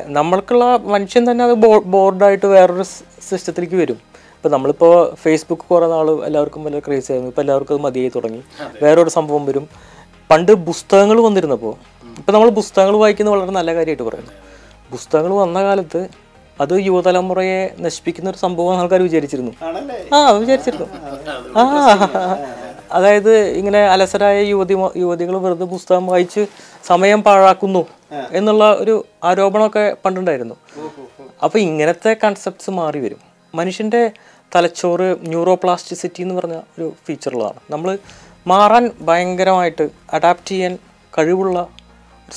നമ്മൾക്കുള്ള 0.07 0.77
മനുഷ്യൻ 0.77 1.31
തന്നെ 1.31 1.45
അത് 1.45 1.53
ബോർഡായിട്ട് 1.85 2.47
വേറൊരു 2.47 2.83
സിസ്റ്റത്തിലേക്ക് 3.29 3.75
വരും. 3.75 3.99
ഇപ്പം 4.37 4.51
നമ്മളിപ്പോൾ 4.51 5.15
ഫേസ്ബുക്ക് 5.15 5.63
കുറേ 5.63 5.87
നാൾ 5.87 6.25
എല്ലാവർക്കും 6.25 6.65
വല്ല 6.65 6.79
ക്രേസ് 6.79 7.13
ആയിരുന്നു. 7.13 7.31
ഇപ്പോൾ 7.31 7.41
എല്ലാവർക്കും 7.41 7.75
അത് 7.75 7.81
മതിയായി 7.83 8.09
തുടങ്ങി. 8.09 8.43
വേറൊരു 8.83 9.11
സംഭവം 9.11 9.47
വരും. 9.47 9.69
പണ്ട് 10.31 10.53
പുസ്തകങ്ങൾ 10.53 11.21
വന്നിരുന്നപ്പോൾ 11.21 12.00
ഇപ്പം 12.21 12.35
നമ്മൾ 12.35 12.49
പുസ്തകങ്ങൾ 12.61 12.97
വായിക്കുന്നത് 12.97 13.35
വളരെ 13.35 13.53
നല്ല 13.59 13.75
കാര്യമായിട്ട് 13.75 14.03
പറയുന്നു. 14.03 14.33
പുസ്തകങ്ങൾ 14.93 15.33
വന്ന 15.33 15.59
കാലത്ത് 15.63 16.01
അത് 16.61 16.75
യുവതലമുറയെ 16.87 17.61
നശിപ്പിക്കുന്ന 17.85 18.31
ഒരു 18.31 18.39
സംഭവം 18.39 18.79
ആൾക്കാർ 18.79 19.03
വിചാരിച്ചിരുന്നു. 19.03 19.53
ആ 20.15 20.31
വിചാരിച്ചിരുന്നു. 20.31 20.89
ആ 21.59 21.65
അതായത് 22.93 23.33
ഇങ്ങനെ 23.61 23.81
അലസരായ 23.87 24.39
യുവതി 24.43 24.77
യുവതികൾ 24.97 25.37
വെറുതെ 25.37 25.65
പുസ്തകം 25.65 26.07
വായിച്ച് 26.07 26.47
സമയം 26.87 27.23
പാഴാക്കുന്നു 27.23 27.83
എന്നുള്ള 28.33 28.65
ഒരു 28.75 29.05
ആരോപണമൊക്കെ 29.25 29.97
പണ്ടുണ്ടായിരുന്നു. 30.05 30.57
അപ്പൊ 31.45 31.59
ഇങ്ങനത്തെ 31.59 32.17
കൺസെപ്റ്റ്സ് 32.25 32.71
മാറി 32.71 32.99
വരും. 32.99 33.21
മനുഷ്യന്റെ 33.55 34.11
തലച്ചോറ് 34.57 35.17
ന്യൂറോപ്ലാസ്റ്റിസിറ്റി 35.29 36.23
എന്ന് 36.23 36.35
പറഞ്ഞ 36.35 36.57
ഒരു 36.79 36.93
ഫീച്ചറുള്ളതാണ് 37.07 37.61
നമ്മൾ 37.71 37.99
മാറാൻ 38.47 38.91
ഭയങ്കരമായിട്ട് 39.01 39.89
അഡാപ്റ്റ് 40.13 40.49
ചെയ്യാൻ 40.49 40.79
കഴിവുള്ള 41.19 41.59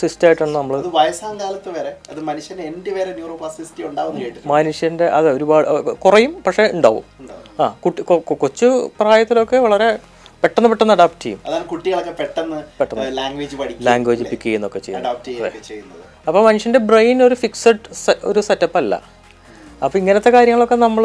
സിസ്റ്റമായിട്ടാണ് 0.01 0.53
നമ്മൾ 0.57 0.75
അത് 0.79 0.89
വയസ്സാം 0.97 1.33
കാലത്ത് 1.41 1.69
വരെ 1.77 1.91
അത് 2.12 2.19
മനുഷ്യന് 2.29 2.63
എൻഡ് 2.69 2.91
വരെ 2.97 3.12
ന്യൂറോപ്ലാസ്റ്റിസിറ്റി 3.19 3.83
ഉണ്ടാവും 3.89 4.15
മനുഷ്യന്റെ 4.53 5.07
അതെ 5.17 5.29
ഒരുപാട് 5.38 5.67
കുറയും 6.05 6.33
പക്ഷെ 6.47 6.65
ഉണ്ടാവും. 6.77 7.05
ആ 7.62 7.67
കുട്ടി 7.85 8.01
കൊച്ചു 8.43 8.69
പ്രായത്തിലൊക്കെ 9.01 9.59
വളരെ 9.67 9.89
പെട്ടെന്ന് 10.43 10.69
പെട്ടെന്ന് 10.71 10.93
അഡാപ്റ്റ് 10.97 11.23
ചെയ്യും. 11.25 11.39
അതാണ് 11.47 11.65
കുട്ടികളൊക്കെ 11.73 12.13
പെട്ടെന്ന് 12.21 13.05
ലാംഗ്വേജ് 13.19 13.55
പഠിക്കും 13.62 13.85
ലാംഗ്വേജ് 13.89 14.23
പിക്ക് 14.31 14.45
ചെയ്യുന്നൊക്കെ 14.47 14.79
ചെയ്യും 14.88 15.05
അപ്പോൾ 16.27 16.41
മനുഷ്യന്റെ 16.50 16.81
ബ്രെയിൻ 16.89 17.17
ഒരു 17.27 17.35
ഫിക്സഡ് 17.43 17.79
ഒരു 18.31 18.41
സെറ്റപ്പ് 18.50 18.77
അല്ല. 18.81 18.93
അപ്പോൾ 19.83 19.97
ഇങ്ങനത്തെ 19.99 20.31
കാര്യങ്ങളൊക്കെ 20.31 20.77
നമ്മൾ 20.83 21.03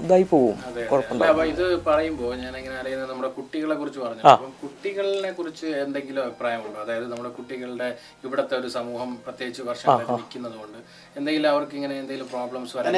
ഇതായി 0.00 0.24
പോവും. 0.24 0.56
അതെ 0.68 0.82
കുഴപ്പമുണ്ടാവും 0.90 1.30
അപ്പൊ 1.32 1.44
ഇത് 1.52 1.64
പറയുമ്പോൾ 1.86 2.30
ഞാൻ 2.42 2.52
എങ്ങനെ 2.56 2.76
അറിയുന്നത് 2.76 3.10
നമ്മുടെ 3.10 3.30
കുട്ടികളെ 3.36 3.74
കുറിച്ച് 3.74 4.00
പറഞ്ഞു. 4.00 4.22
അപ്പം 4.32 4.52
കുട്ടികളെ 4.62 5.30
കുറിച്ച് 5.32 5.66
എന്തെങ്കിലും 5.82 6.22
അഭിപ്രായമുണ്ടോ? 6.24 6.78
അതായത് 6.84 7.06
നമ്മുടെ 7.12 7.30
കുട്ടികളുടെ 7.38 7.88
ഇവിടത്തെ 8.24 8.56
ഒരു 8.56 8.70
സമൂഹം 8.76 9.10
പ്രത്യേകിച്ച് 9.26 9.62
വർഷങ്ങളായിട്ട് 9.62 10.12
നിൽക്കുന്നത് 10.14 10.56
കൊണ്ട് 10.56 10.78
എന്തെങ്കിലും 11.16 11.50
അവർക്ക് 11.50 11.74
ഇങ്ങനെ 11.74 11.96
എന്തെങ്കിലും 11.98 12.30
പ്രോബ്ലംസ് 12.30 12.76
വരാൻ 12.78 12.96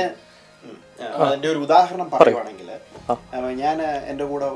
അതിന്റെ 1.22 1.48
ഒരു 1.48 1.58
ഉദാഹരണം 1.58 2.06
പറയുവാണെങ്കിൽ 2.14 2.70
ഞാൻ 3.60 3.76
എന്റെ 4.10 4.24
കൂടെ 4.24 4.46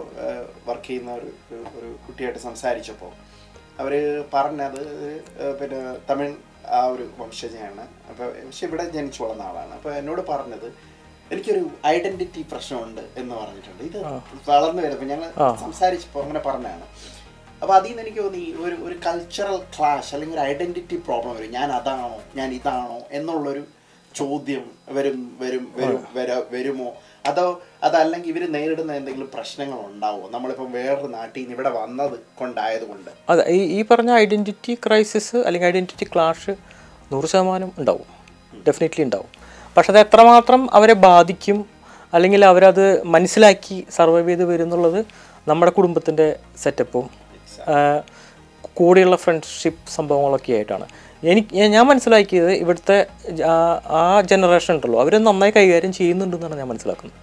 വർക്ക് 0.66 0.86
ചെയ്യുന്ന 0.86 1.10
ഒരു 1.14 1.28
ഒരു- 1.72 1.96
കുട്ടിയായിട്ട് 2.06 2.40
സംസാരിച്ചപ്പോൾ 2.40 3.12
അവർ 3.78 3.92
പറഞ്ഞത് 4.32 4.80
പിന്നെ 5.60 5.78
തമിഴ് 6.08 6.32
ആ 6.78 6.80
ഒരു 6.94 7.04
വംശജയാണ് 7.18 7.84
അപ്പോൾ 8.10 8.26
പക്ഷെ 8.46 8.66
ഇവിടെ 8.66 8.84
ജനിച്ചു 8.96 9.20
വളർന്ന 9.22 9.42
ആളാണ്. 9.42 9.72
അപ്പോൾ 9.78 9.92
എന്നോട് 10.00 10.22
പറഞ്ഞത് 10.32 10.68
എനിക്കൊരു 11.32 11.62
ഐഡന്റിറ്റി 11.86 12.42
പ്രശ്നമുണ്ട് 12.52 13.02
എന്ന് 13.20 13.34
പറഞ്ഞിട്ടുണ്ട്. 13.40 13.82
ഇത് 13.90 13.98
വളർന്നു 14.50 14.82
വരുമ്പോൾ 14.82 15.08
ഞങ്ങൾ 15.12 15.28
സംസാരിച്ചപ്പോൾ 15.64 16.22
അങ്ങനെ 16.22 16.42
പറഞ്ഞതാണ്. 16.48 16.86
അപ്പോൾ 17.62 17.74
അതിൽ 17.74 17.88
നിന്ന് 17.88 18.02
എനിക്ക് 18.02 18.20
തോന്നി 18.24 18.44
ഒരു 18.64 18.76
ഒരു 18.86 18.96
കൾച്ചറൽ 19.06 19.58
ക്ലാഷ് 19.76 20.10
അല്ലെങ്കിൽ 20.14 20.36
ഒരു 20.38 20.44
ഐഡന്റിറ്റി 20.52 20.96
പ്രോബ്ലം 21.06 21.34
വരും. 21.36 21.52
ഞാൻ 21.58 21.68
അതാണോ? 21.78 22.10
ഞാൻ 22.38 22.48
ഇതാണോ? 22.58 22.98
എന്നുള്ളൊരു 23.18 23.62
ചോദ്യം 24.14 24.64
വരും 24.96 25.18
വരും 25.42 25.64
വരും 25.76 26.02
വര 26.16 26.30
വരുമോ? 26.54 26.88
അതോ 27.26 27.62
അതല്ലെങ്കിൽ 27.82 28.30
ഇവർ 28.30 28.52
നേരിടുന്ന 28.52 28.92
എന്തെങ്കിലും 28.92 29.30
പ്രശ്നങ്ങൾ 29.34 29.78
ഉണ്ടാവുമോ 29.86 30.28
നമ്മളിപ്പം 30.30 30.72
വേറൊരു 30.72 31.06
നാട്ടിൽ 31.06 31.40
നിന്ന് 31.40 31.54
ഇവിടെ 31.54 31.70
വന്നത് 31.70 32.18
കൊണ്ടായതുകൊണ്ട്. 32.38 33.10
അതെ 33.28 33.44
ഈ 33.48 33.60
ഈ 33.78 33.84
പറഞ്ഞ 33.90 34.12
ഐഡന്റിറ്റി 34.14 34.74
ക്രൈസിസ് 34.86 35.36
അല്ലെങ്കിൽ 35.36 35.68
ഐഡന്റിറ്റി 35.68 36.06
ക്ലാഷ് 36.14 36.50
നൂറ് 37.12 37.26
ശതമാനം 37.26 37.72
ഉണ്ടാവും. 37.78 38.08
ഡെഫിനറ്റ്ലി 38.66 39.04
ഉണ്ടാവും. 39.04 39.30
പക്ഷെ 39.76 39.92
അത് 39.92 39.98
എത്രമാത്രം 39.98 40.74
അവരെ 40.74 40.92
ബാധിക്കും 40.92 41.58
അല്ലെങ്കിൽ 42.14 42.44
അവരത് 42.44 43.04
മനസ്സിലാക്കി 43.04 43.86
സർവൈവ് 43.90 44.28
ചെയ്ത് 44.28 44.44
വരും 44.44 44.62
എന്നുള്ളത് 44.62 45.06
നമ്മുടെ 45.48 45.72
കുടുംബത്തിന്റെ 45.72 46.36
സെറ്റപ്പും 46.62 47.06
കൂടെയുള്ള 48.76 49.16
ഫ്രണ്ട്ഷിപ്പ് 49.16 49.90
സംഭവങ്ങളൊക്കെ 49.90 50.52
ആയിട്ടാണ് 50.52 50.86
എനിക്ക് 51.22 51.54
ഞാൻ- 51.66 51.86
മനസ്സിലാക്കിയത് 51.86 52.52
ഇവിടുത്തെ 52.52 52.96
ആ- 53.90 54.22
ജനറേഷൻ 54.26 54.74
ഉണ്ടല്ലോ 54.74 55.00
അവർ 55.00 55.18
നന്നായി 55.18 55.50
കൈകാര്യം 55.50 55.92
ചെയ്യുന്നുണ്ടെന്നാണ് 55.92 56.58
ഞാൻ 56.58 56.68
മനസ്സിലാക്കുന്നത് 56.68 57.18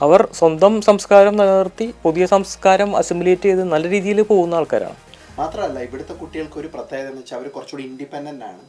അവർ 0.00 0.28
സ്വന്തം 0.32 0.80
സംസ്കാരം 0.80 1.36
നിലനിർത്തി 1.36 1.94
പുതിയ 2.02 2.26
സംസ്കാരം 2.26 2.96
അസിമുലേറ്റ് 2.96 3.42
ചെയ്ത് 3.42 3.64
നല്ല 3.64 3.88
രീതിയിൽ 3.88 4.22
പോകുന്ന 4.22 4.54
ആൾക്കാരാണ് 4.54 4.98
മാത്രമല്ല 5.38 5.78
ഇവിടുത്തെ 5.80 6.12
കുട്ടികൾക്ക് 6.12 6.58
ഒരു 6.58 6.68
പ്രത്യേകത 6.68 7.08
എന്ന് 7.08 7.20
വെച്ചാൽ 7.20 7.36
അവർ 7.36 7.48
കുറച്ചുകൂടി 7.48 7.84
ഇൻഡിപെൻഡന്റ് 7.84 8.44
ആണ്. 8.44 8.60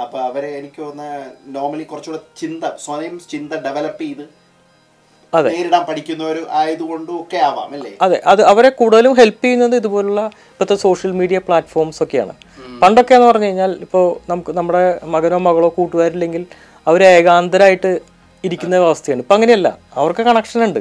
അപ്പൊ 0.00 0.18
അവരെ 0.20 0.58
എനിക്ക് 0.58 0.82
തോന്നുന്ന 0.82 1.32
നോർമലി 1.46 1.82
കുറച്ചുകൂടെ 1.82 2.22
ചിന്ത 2.36 2.64
സ്വയം 2.76 3.20
ചിന്ത 3.30 3.52
ഡെവലപ്പ് 3.56 4.02
ചെയ്ത്. 4.02 4.24
നേരിടാൻ 5.34 5.82
പഠിക്കുന്നവർ 5.88 6.36
ആയതുകൊണ്ടും 6.60 7.14
ഒക്കെ 7.22 7.38
ആവാം 7.48 7.70
അല്ലേ? 7.76 7.92
അതെ 8.04 8.18
അത് 8.32 8.42
അവരെ 8.52 8.70
കൂടുതലും 8.80 9.14
ഹെൽപ്പ് 9.20 9.42
ചെയ്യുന്നത് 9.44 9.76
ഇതുപോലുള്ള 9.76 10.22
ഇപ്പോഴത്തെ 10.50 10.76
സോഷ്യൽ 10.84 11.12
മീഡിയ 11.20 11.38
പ്ലാറ്റ്ഫോംസ് 11.46 12.00
ഒക്കെയാണ്. 12.04 12.34
പണ്ടൊക്കെ 12.82 13.14
എന്ന് 13.14 13.26
പറഞ്ഞു 13.28 13.48
കഴിഞ്ഞാൽ 13.48 13.72
ഇപ്പോൾ 13.84 14.04
നമുക്ക് 14.30 14.52
നമ്മുടെ 14.58 14.82
മകനോ 15.14 15.38
മകളോ 15.48 15.68
കൂട്ടുകാരില്ലെങ്കിൽ 15.78 16.42
അവർ 16.86 17.02
ഏകാന്തരായിട്ട് 17.04 17.90
ഇരിക്കുന്ന 18.44 18.82
അവസ്ഥയാണ്. 18.88 19.20
ഇപ്പം 19.24 19.34
അങ്ങനെയല്ല 19.34 19.68
അവർക്ക് 20.00 20.22
കണക്ഷൻ 20.28 20.60
ഉണ്ട്. 20.68 20.80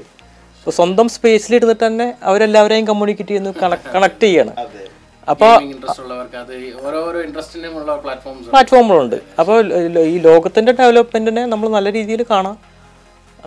ഇപ്പോൾ 0.57 0.73
സ്വന്തം 0.79 1.07
സ്പേസിൽ 1.15 1.55
ഇരുന്നിട്ട് 1.55 1.85
തന്നെ 1.87 2.07
അവരെല്ലാവരെയും 2.29 2.85
കമ്മ്യൂണിക്കേറ്റ് 2.89 3.31
ചെയ്യുന്നു 3.31 3.51
കണക്ട് 3.95 4.21
ചെയ്യാണ്. 4.25 4.51
അതെ. 4.63 4.83
അപ്പോൾ 5.27 5.51
ഇൻട്രസ്റ്റ് 5.67 6.03
ഉള്ളവർക്ക് 6.03 6.37
അത് 6.43 6.55
ഓരോരോ 6.85 7.19
ഇൻട്രസ്റ്റിനും 7.27 7.73
ഉള്ള 7.79 7.95
പ്ലാറ്റ്ഫോംസ് 8.03 8.49
പ്ലാറ്റ്ഫോമുകളുണ്ട് 8.49 9.15
അപ്പോൾ 9.41 9.59
ഈ 10.13 10.17
ലോകത്തിന്റെ 10.27 10.71
ഡെവലപ്മെന്റിനെ 10.79 11.45
നമ്മൾ 11.53 11.69
നല്ല 11.77 11.91
രീതിയിൽ 11.97 12.23
കാണാം. 12.31 12.57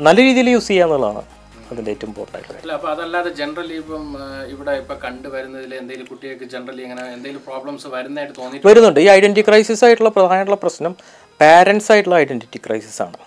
നല്ല 0.06 0.18
രീതിയിൽ 0.28 0.48
യൂസ് 0.54 0.68
ചെയ്യുക 0.70 0.86
എന്നുള്ളതാണ് 0.86 1.22
അതിന്റെ 1.70 1.90
ഏറ്റവും 1.94 2.10
ഇമ്പോർട്ടന്റ് 2.10 2.36
ആയിട്ട് 2.38 2.62
അല്ല 2.64 2.74
അപ്പോൾ 2.78 2.90
അതല്ലാതെ 2.92 3.30
ജനറലി 3.40 3.74
ഇപ്പം 3.82 4.04
ഇവിടെ 4.52 4.72
ഇപ്പൊ 4.82 4.94
കണ്ടുവരുന്നതിൽ 5.06 5.72
എന്തെങ്കിലും 5.80 6.08
കുട്ടികൾക്ക് 6.12 6.46
ജനറലി 6.54 6.82
ഇങ്ങനെ 6.86 7.02
എന്തെങ്കിലും 7.16 7.42
പ്രോബ്ലംസ് 7.48 7.88
വരുന്നതായിട്ട് 7.94 8.34
തോന്നി 8.40 8.60
വരുന്നുണ്ട്. 8.68 9.00
ഈ 9.04 9.08
ഐഡന്റിറ്റി 9.16 9.44
ക്രൈസിസ് 9.48 9.82
ആയിട്ടുള്ള 9.86 10.10
പ്രധാനമായിട്ടുള്ള 10.16 10.58
പ്രശ്നം 10.64 10.92
പാരൻസ് 11.40 11.88
ആയിട്ടുള്ള 11.94 12.16
ഐഡന്റിറ്റി 12.24 12.60
ക്രൈസിസ് 12.66 13.00
ആണ്. 13.06 13.18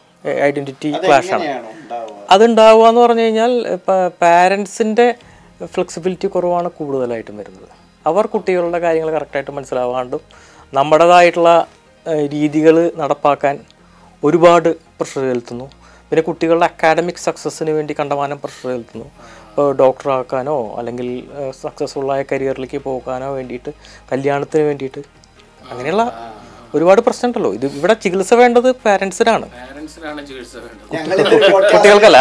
ഐഡന്റിറ്റി 0.48 0.90
ക്ലാഷ് 1.06 1.32
ആണ്. 1.38 1.50
അതുണ്ടാവുക 2.36 2.88
എന്ന് 2.92 3.02
പറഞ്ഞു 3.06 3.26
കഴിഞ്ഞാൽ 3.26 3.54
പാരൻസിന്റെ 4.24 5.08
ഫ്ലെക്സിബിലിറ്റി 5.74 6.28
കുറവാണ് 6.36 6.70
കൂടുതലായിട്ടും 6.80 7.38
വരുന്നത്. 7.42 7.70
അവർ 8.06 8.26
കുട്ടികളുടെ 8.34 8.80
കാര്യങ്ങൾ 8.86 9.10
കറക്റ്റായിട്ട് 9.18 9.54
മനസ്സിലാവാണ്ടും 9.58 10.22
നമ്മുടേതായിട്ടുള്ള 10.78 11.52
രീതികൾ 12.36 12.76
നടപ്പാക്കാൻ 13.02 13.56
ഒരുപാട് 14.24 14.70
പ്രഷർ 14.98 15.22
ചെലുത്തുന്നു 15.30 15.68
പിന്നെ 16.12 16.24
കുട്ടികളുടെ 16.30 16.66
അക്കാഡമിക് 16.70 17.22
സക്സസ്സിന് 17.26 17.72
വേണ്ടി 17.76 17.94
കണ്ടമാനം 18.00 18.38
പ്രഷർ 18.44 18.70
ചെലുത്തുന്നു 18.72 19.06
ഇപ്പോൾ 19.50 19.68
ഡോക്ടറാക്കാനോ 19.82 20.56
അല്ലെങ്കിൽ 20.80 21.08
സക്സസ്ഫുള്ളായ 21.62 22.22
കരിയറിലേക്ക് 22.32 22.80
പോകാനോ 22.88 23.30
വേണ്ടിയിട്ട് 23.38 23.72
കല്യാണത്തിന് 24.12 24.64
വേണ്ടിയിട്ട് 24.70 25.02
അങ്ങനെയുള്ള 25.72 26.04
ഒരുപാട് 26.76 27.02
പ്രശ്നമുണ്ടല്ലോ 27.06 27.50
ഇത് 27.58 27.66
ഇവിടെ 27.78 27.96
ചികിത്സ 28.04 28.34
വേണ്ടത് 28.42 28.68
പാരൻസിനാണ് 28.84 29.48
പാരന്റ്സിനാണ് 29.56 30.22
കുട്ടികൾക്കല്ല. 31.72 32.20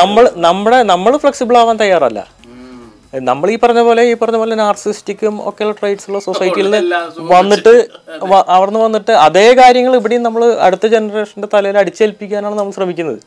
നമ്മൾ 0.00 0.24
നമ്മുടെ 0.46 0.80
നമ്മൾ 0.92 1.12
ഫ്ലെക്സിബിൾ 1.24 1.56
ആവാൻ 1.62 1.78
തയ്യാറല്ല. 1.84 2.20
നമ്മൾ 3.12 3.50
ഈ 3.50 3.56
പറഞ്ഞ 3.56 3.80
പോലെ 3.80 4.02
ഈ 4.02 4.14
പറഞ്ഞ 4.14 4.36
പോലെ 4.36 4.54
നാർസിസ്റ്റിക്കും 4.54 5.48
ഒക്കെയുള്ള 5.48 5.74
ട്രൈറ്റ്സ് 5.80 6.10
ഉള്ള 6.10 6.18
സൊസൈറ്റിയിൽ 6.20 6.66
നിന്ന് 6.70 6.96
വന്നിട്ട് 7.34 7.72
അവിടെ 8.22 8.44
അവിടുന്ന് 8.48 8.80
വന്നിട്ട് 8.80 9.12
അതേ 9.26 9.52
കാര്യങ്ങൾ 9.52 9.96
ഇവിടെയും 9.96 10.22
നമ്മൾ 10.22 10.54
അടുത്ത 10.66 10.86
ജനറേഷന്റെ 10.86 11.48
തലയിൽ 11.54 11.78
അടിച്ചേൽപ്പിക്കാനാണ് 11.78 12.58
നമ്മൾ 12.58 12.72
ശ്രമിക്കുന്നത്. 12.72 13.20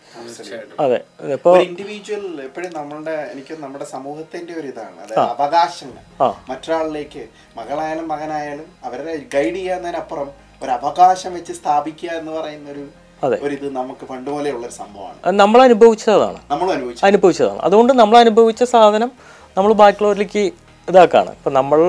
അതെ. 0.80 1.00
ഇപ്പോൾ 1.34 1.58
ഒരു 1.58 1.64
ഇൻഡിവിജ്വൽ 1.64 2.42
എപ്പോഴും 2.44 2.72
നമ്മളുടെ 2.76 3.30
എനിക്ക് 3.34 3.58
നമ്മുടെ 3.60 3.86
സമൂഹത്തിന്റെ 3.86 4.54
ഒരു 4.54 4.68
ഇതാണ്. 4.68 4.96
അതായത് 5.04 5.20
അവകാശങ്ങൾ. 5.20 6.04
മറ്റൊരാളിലേക്ക് 6.50 7.24
മകളായാലും 7.58 8.08
മകനായാലും 8.08 8.66
അവരെ 8.86 9.18
ഗൈഡ് 9.36 9.56
ചെയ്യാന്നതിനപ്പുറം 9.56 10.30
ഒരു 10.64 10.72
അവകാശം 10.72 11.34
വെച്ച് 11.34 11.54
സ്ഥാപിക്കുക 11.54 12.10
എന്ന് 12.12 12.32
പറയുന്ന 12.32 12.70
ഒരു 12.72 12.86
അതെ. 13.24 13.38
ഒരു 13.42 13.54
ഇത് 13.54 13.76
നമുക്ക് 13.76 14.06
പണ്ട് 14.06 14.30
പോലെയുള്ള 14.32 14.66
ഒരു 14.66 14.74
സംഭവമാണ്. 14.74 15.18
നമ്മൾ 15.40 15.62
അനുഭവിച്ചതാണ് 15.62 16.40
നമ്മൾ 16.52 16.72
അനുഭവിച്ചു 16.72 17.06
അനുഭവിച്ചതാണ്. 17.06 17.60
അതുകൊണ്ട് 17.60 17.94
നമ്മൾ 17.94 18.18
അനുഭവിച്ച 18.18 18.64
സാധനം 18.64 19.12
നമ്മൾ 19.58 19.72
ബാക്കിയുള്ളവരിലേക്ക് 19.74 20.43
ഇതാക്കാണ്. 20.88 21.31
ഇപ്പം 21.38 21.53
നമ്മൾ 21.53 21.79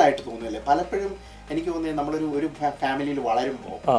ആയിട്ട് 0.00 0.22
തോന്നുന്നില്ലേ 0.26 0.60
പലപ്പോഴും 0.68 1.12
എനിക്ക് 1.52 1.68
തോന്നിയത് 1.68 1.98
നമ്മളൊരു 1.98 2.26
ഒരു 2.38 2.46
ഫാമിലിയിൽ 2.80 3.18
വളരുമ്പോൾ 3.20 3.76
ആ. 3.90 3.96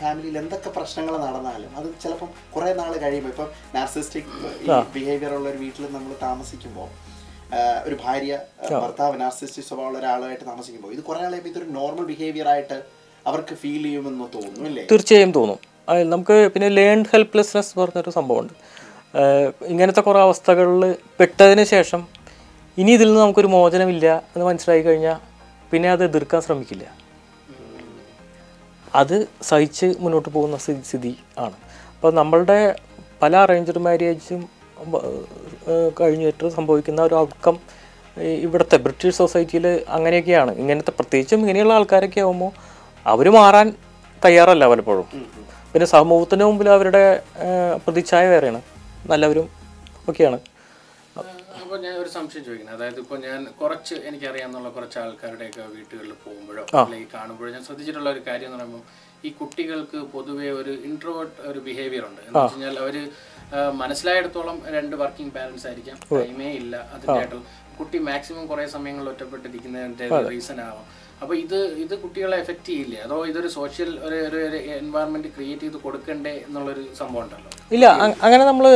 ഫാമിലിയിൽ 0.00 0.34
എന്തൊക്കെ 0.38 0.70
പ്രശ്നങ്ങൾ 0.70 1.14
നടന്നാലും 1.18 1.70
അത് 1.78 1.86
ചിലപ്പം 2.02 2.28
കുറെ 2.54 2.72
നാൾ 2.72 2.92
കഴിയുമ്പോൾ 3.04 3.32
ഇപ്പം 3.34 3.48
നാർസിസ്റ്റിക് 3.74 4.32
ബിഹേവിയർ 4.96 5.32
ഉള്ള 5.38 5.48
ഒരു 5.48 5.58
വീട്ടിൽ 5.58 5.84
നമ്മൾ 5.96 6.12
താമസിക്കുമ്പോൾ 6.22 6.88
ഒരു 7.86 7.96
ഭാര്യ 8.04 8.32
ഭർത്താവ് 8.82 9.14
നാർസിസ്റ്റിക് 9.20 9.66
സ്വഭാവമുള്ള 9.68 9.98
ഒരാളായിട്ട് 9.98 10.44
താമസിക്കുമ്പോൾ 10.44 10.92
ഇത് 10.92 11.02
കുറേ 11.02 11.20
നാളെ 11.22 11.38
ഇതൊരു 11.44 11.68
നോർമൽ 11.78 12.04
ബിഹേവിയർ 12.04 12.48
ആയിട്ട് 12.48 12.78
അവർക്ക് 13.26 13.54
ഫീൽ 13.62 13.82
ചെയ്യുമെന്ന് 13.82 14.26
തോന്നുന്നു 14.34 14.68
അല്ലേ 14.68 14.84
തീർച്ചയായും 14.92 15.32
തോന്നും. 15.34 15.58
നമുക്ക് 16.14 16.36
പിന്നെ 16.54 16.68
ലേൺഡ് 16.78 17.10
ഹെൽപ്ലെസ്നെസ് 17.12 17.72
പറഞ്ഞൊരു 17.80 18.10
സംഭവമുണ്ട്. 18.10 18.52
ഇങ്ങനത്തെ 19.72 20.00
കുറേ 20.00 20.20
അവസ്ഥകളിൽ 20.20 20.82
പെട്ടതിന് 21.20 21.64
ശേഷം 21.72 22.00
ഇനി 22.78 22.90
ഇതിൽ 22.96 23.08
നിന്ന് 23.08 23.20
നമുക്കൊരു 23.22 23.48
മോചനമില്ല 23.54 24.06
എന്ന് 24.34 24.44
മനസ്സിലായി 24.46 24.82
കഴിഞ്ഞാൽ 24.82 25.18
പിന്നെ 25.72 25.88
അത് 25.90 26.04
എതിർക്കാൻ 26.04 26.40
ശ്രമിക്കില്ല. 26.46 26.84
അത് 29.00 29.16
സഹിച്ച് 29.48 29.86
മുന്നോട്ട് 30.02 30.28
പോകുന്ന 30.28 30.56
സ്ഥിതി 30.56 30.82
സ്ഥിതി 30.90 31.12
ആണ്. 31.38 31.56
അപ്പോൾ 31.94 32.12
നമ്മളുടെ 32.20 32.58
പല 33.22 33.36
അറേഞ്ച്ഡ് 33.36 33.78
മാരേജും 33.78 34.42
കഴിഞ്ഞിട്ട് 36.00 36.48
സംഭവിക്കുന്ന 36.56 37.00
ഒരു 37.02 37.14
ഔട്ട്കം 37.14 37.56
ഇവിടുത്തെ 38.16 38.76
ബ്രിട്ടീഷ് 38.84 39.16
സൊസൈറ്റിയിൽ 39.16 39.66
അങ്ങനെയൊക്കെയാണ്. 39.96 40.52
ഇങ്ങനത്തെ 40.62 40.92
പ്രത്യേകിച്ചും 40.98 41.40
ഇങ്ങനെയുള്ള 41.40 41.72
ആൾക്കാരൊക്കെ 41.78 42.20
ആകുമ്പോൾ 42.20 42.52
അവർ 43.06 43.26
മാറാൻ 43.38 43.68
തയ്യാറല്ല 44.24 44.64
പലപ്പോഴും. 44.72 45.06
പിന്നെ 45.72 45.86
സമൂഹത്തിന് 45.96 46.44
മുമ്പിൽ 46.48 46.68
അവരുടെ 46.76 47.22
പ്രതിച്ഛായ 47.84 48.24
വേറെയാണ്. 48.28 48.60
നല്ലവരും 49.10 49.48
ഒക്കെയാണ്. 50.08 50.38
അപ്പോൾ 51.70 51.82
ഞാൻ 51.82 51.96
ഒരു 51.96 52.10
സംശയം 52.10 52.42
ചോദിക്കുന്നത് 52.44 52.76
അതായത് 52.76 52.96
ഇപ്പോൾ 52.98 53.18
ഞാൻ 53.18 53.40
കുറച്ച് 53.60 53.96
എനിക്കറിയാവുന്ന 54.08 54.70
കുറച്ച് 54.70 54.96
ആൾക്കാരുടെയൊക്കെ 54.98 55.64
വീട്ടുകളിൽ 55.74 56.14
പോകുമ്പോഴോ 56.24 56.62
അല്ലെങ്കിൽ 56.78 57.06
കാണുമ്പോഴോ 57.12 57.50
ഞാൻ 57.50 57.62
ശ്രദ്ധിച്ചിട്ടുള്ള 57.64 58.08
ഒരു 58.10 58.22
കാര്യം 58.26 58.48
എന്ന് 58.48 58.58
പറയുമ്പോൾ 58.58 58.82
ഈ 59.26 59.30
കുട്ടികൾക്ക് 59.40 59.98
പൊതുവെ 60.14 60.48
ഒരു 60.60 60.72
ഇൻട്രോവേർട്ട് 60.88 61.40
ഒരു 61.50 61.60
ബിഹേവിയർ 61.66 62.04
ഉണ്ട്. 62.10 62.20
എന്ന് 62.26 62.44
വെച്ച് 62.44 62.78
അവർ 62.84 62.96
മനസ്സിലായിടത്തോളം 63.82 64.56
രണ്ട് 64.76 64.94
വർക്കിംഗ് 65.02 65.32
പാരന്റ്സ് 65.36 65.66
ആയിരിക്കാം. 65.68 65.96
ടൈമേ 66.12 66.50
ഇല്ല. 66.60 66.76
അതിന്റെ 66.94 67.18
ആയിട്ടുള്ള 67.18 67.44
കുട്ടി 67.78 67.98
മാക്സിമം 68.08 68.44
കുറെ 68.50 68.64
സമയങ്ങളിൽ 68.76 69.10
ഒറ്റപ്പെട്ടിരിക്കുന്നതിന്റെ 69.12 70.06
റീസൺ 70.30 70.58
ആവാം. 70.66 70.86
അപ്പൊ 71.22 71.34
ഇത് 71.44 71.56
ഇത് 71.82 71.94
കുട്ടികളെ 72.02 72.36
എഫക്ട് 72.42 72.66
ചെയ്യില്ലേ? 72.68 72.98
അതോ 73.06 73.16
ഇതൊരു 73.30 73.48
സോഷ്യൽ 73.56 73.90
ഒരു 74.06 74.18
ഒരു 74.28 74.40
എൻവയറമെന്റ് 74.80 75.28
ക്രിയേറ്റ് 75.34 75.64
ചെയ്ത് 75.64 75.78
കൊടുക്കണ്ടേ 75.86 76.32
എന്നുള്ളൊരു 76.46 76.82
സംഭവം 77.00 77.22
ഉണ്ടല്ലോ? 77.24 77.50
ഇല്ല 77.76 77.86
അങ്ങനെ 78.26 78.44
നമ്മൾ 78.50 78.66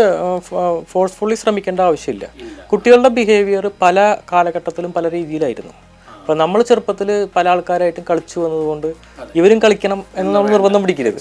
ഫോഴ്സ്ഫുള്ളി 0.92 1.36
ശ്രമിക്കേണ്ട 1.42 1.80
ആവശ്യമില്ല. 1.88 2.26
കുട്ടികളുടെ 2.72 3.12
ബിഹേവിയർ 3.18 3.66
പല 3.84 3.98
കാലഘട്ടത്തിലും 4.32 4.92
പല 4.98 5.10
രീതിയിലായിരുന്നു. 5.16 5.74
അപ്പം 6.24 6.38
നമ്മൾ 6.38 6.62
ചെറുപ്പത്തിൽ 6.62 7.08
പല 7.36 7.48
ആൾക്കാരായിട്ടും 7.48 8.04
കളിച്ചു 8.10 8.40
വന്നതുകൊണ്ട് 8.40 8.86
ഇവരും 9.34 9.58
കളിക്കണം 9.58 10.00
എന്ന് 10.16 10.30
നമ്മൾ 10.32 10.48
നിർബന്ധം 10.52 10.82
പിടിക്കരുത്. 10.84 11.18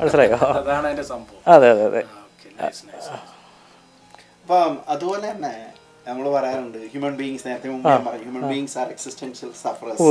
മനസ്സിലായോ? 0.00 0.36
അതാണ് 0.58 0.86
അതിന്റെ 0.86 1.02
സംഭവം. 1.04 1.38
അതെ 1.46 1.68
അതെ 1.70 1.84
അതെ. 1.84 2.02
ഓക്കെ 2.22 2.48
നൈസ് 2.58 2.82
നൈസ് 2.88 3.08
അപ്പം 4.40 4.74
അതുപോലെ 4.88 5.30
തന്നെ 5.30 5.52
നമ്മൾ 6.06 6.26
പറയാറുണ്ട് 6.30 6.78
ഹ്യൂമൻ 6.92 7.14
ബീങ്സ് 7.16 7.46
നേരത്തെ 7.48 7.68
മുമ്പ് 7.68 7.88
ഞാൻ 7.88 8.04
പറഞ്ഞു 8.04 8.24
human 8.24 8.44
beings 8.50 8.78
are 8.78 8.88
existential 8.88 9.50
sufferers. 9.62 10.02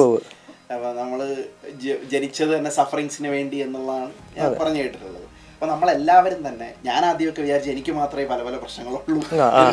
അപ്പൊ 0.74 0.88
നമ്മൾ 0.93 1.19
ജ- 1.77 2.00
ജനിച്ചത് 2.05 2.57
തന്നെ 2.57 2.69
സഫറിങ്സിന് 2.72 3.29
വേണ്ടി 3.29 3.57
എന്നുള്ളതാണ് 3.57 4.10
ഞാൻ 4.38 4.55
പറഞ്ഞു 4.60 4.79
കേട്ടിട്ടുള്ളത്. 4.79 5.24
അപ്പൊ 5.53 5.67
നമ്മളെല്ലാവരും 5.67 6.48
തന്നെ 6.48 6.74
ഞാൻ 6.86 7.05
ആദ്യമൊക്കെ 7.05 7.41
വിചാരിച്ചു 7.41 7.72
എനിക്ക് 7.72 7.91
മാത്രമേ 7.91 8.25
പല 8.25 8.43
പല 8.43 8.55
പ്രശ്നങ്ങളുള്ളൂ 8.57 9.22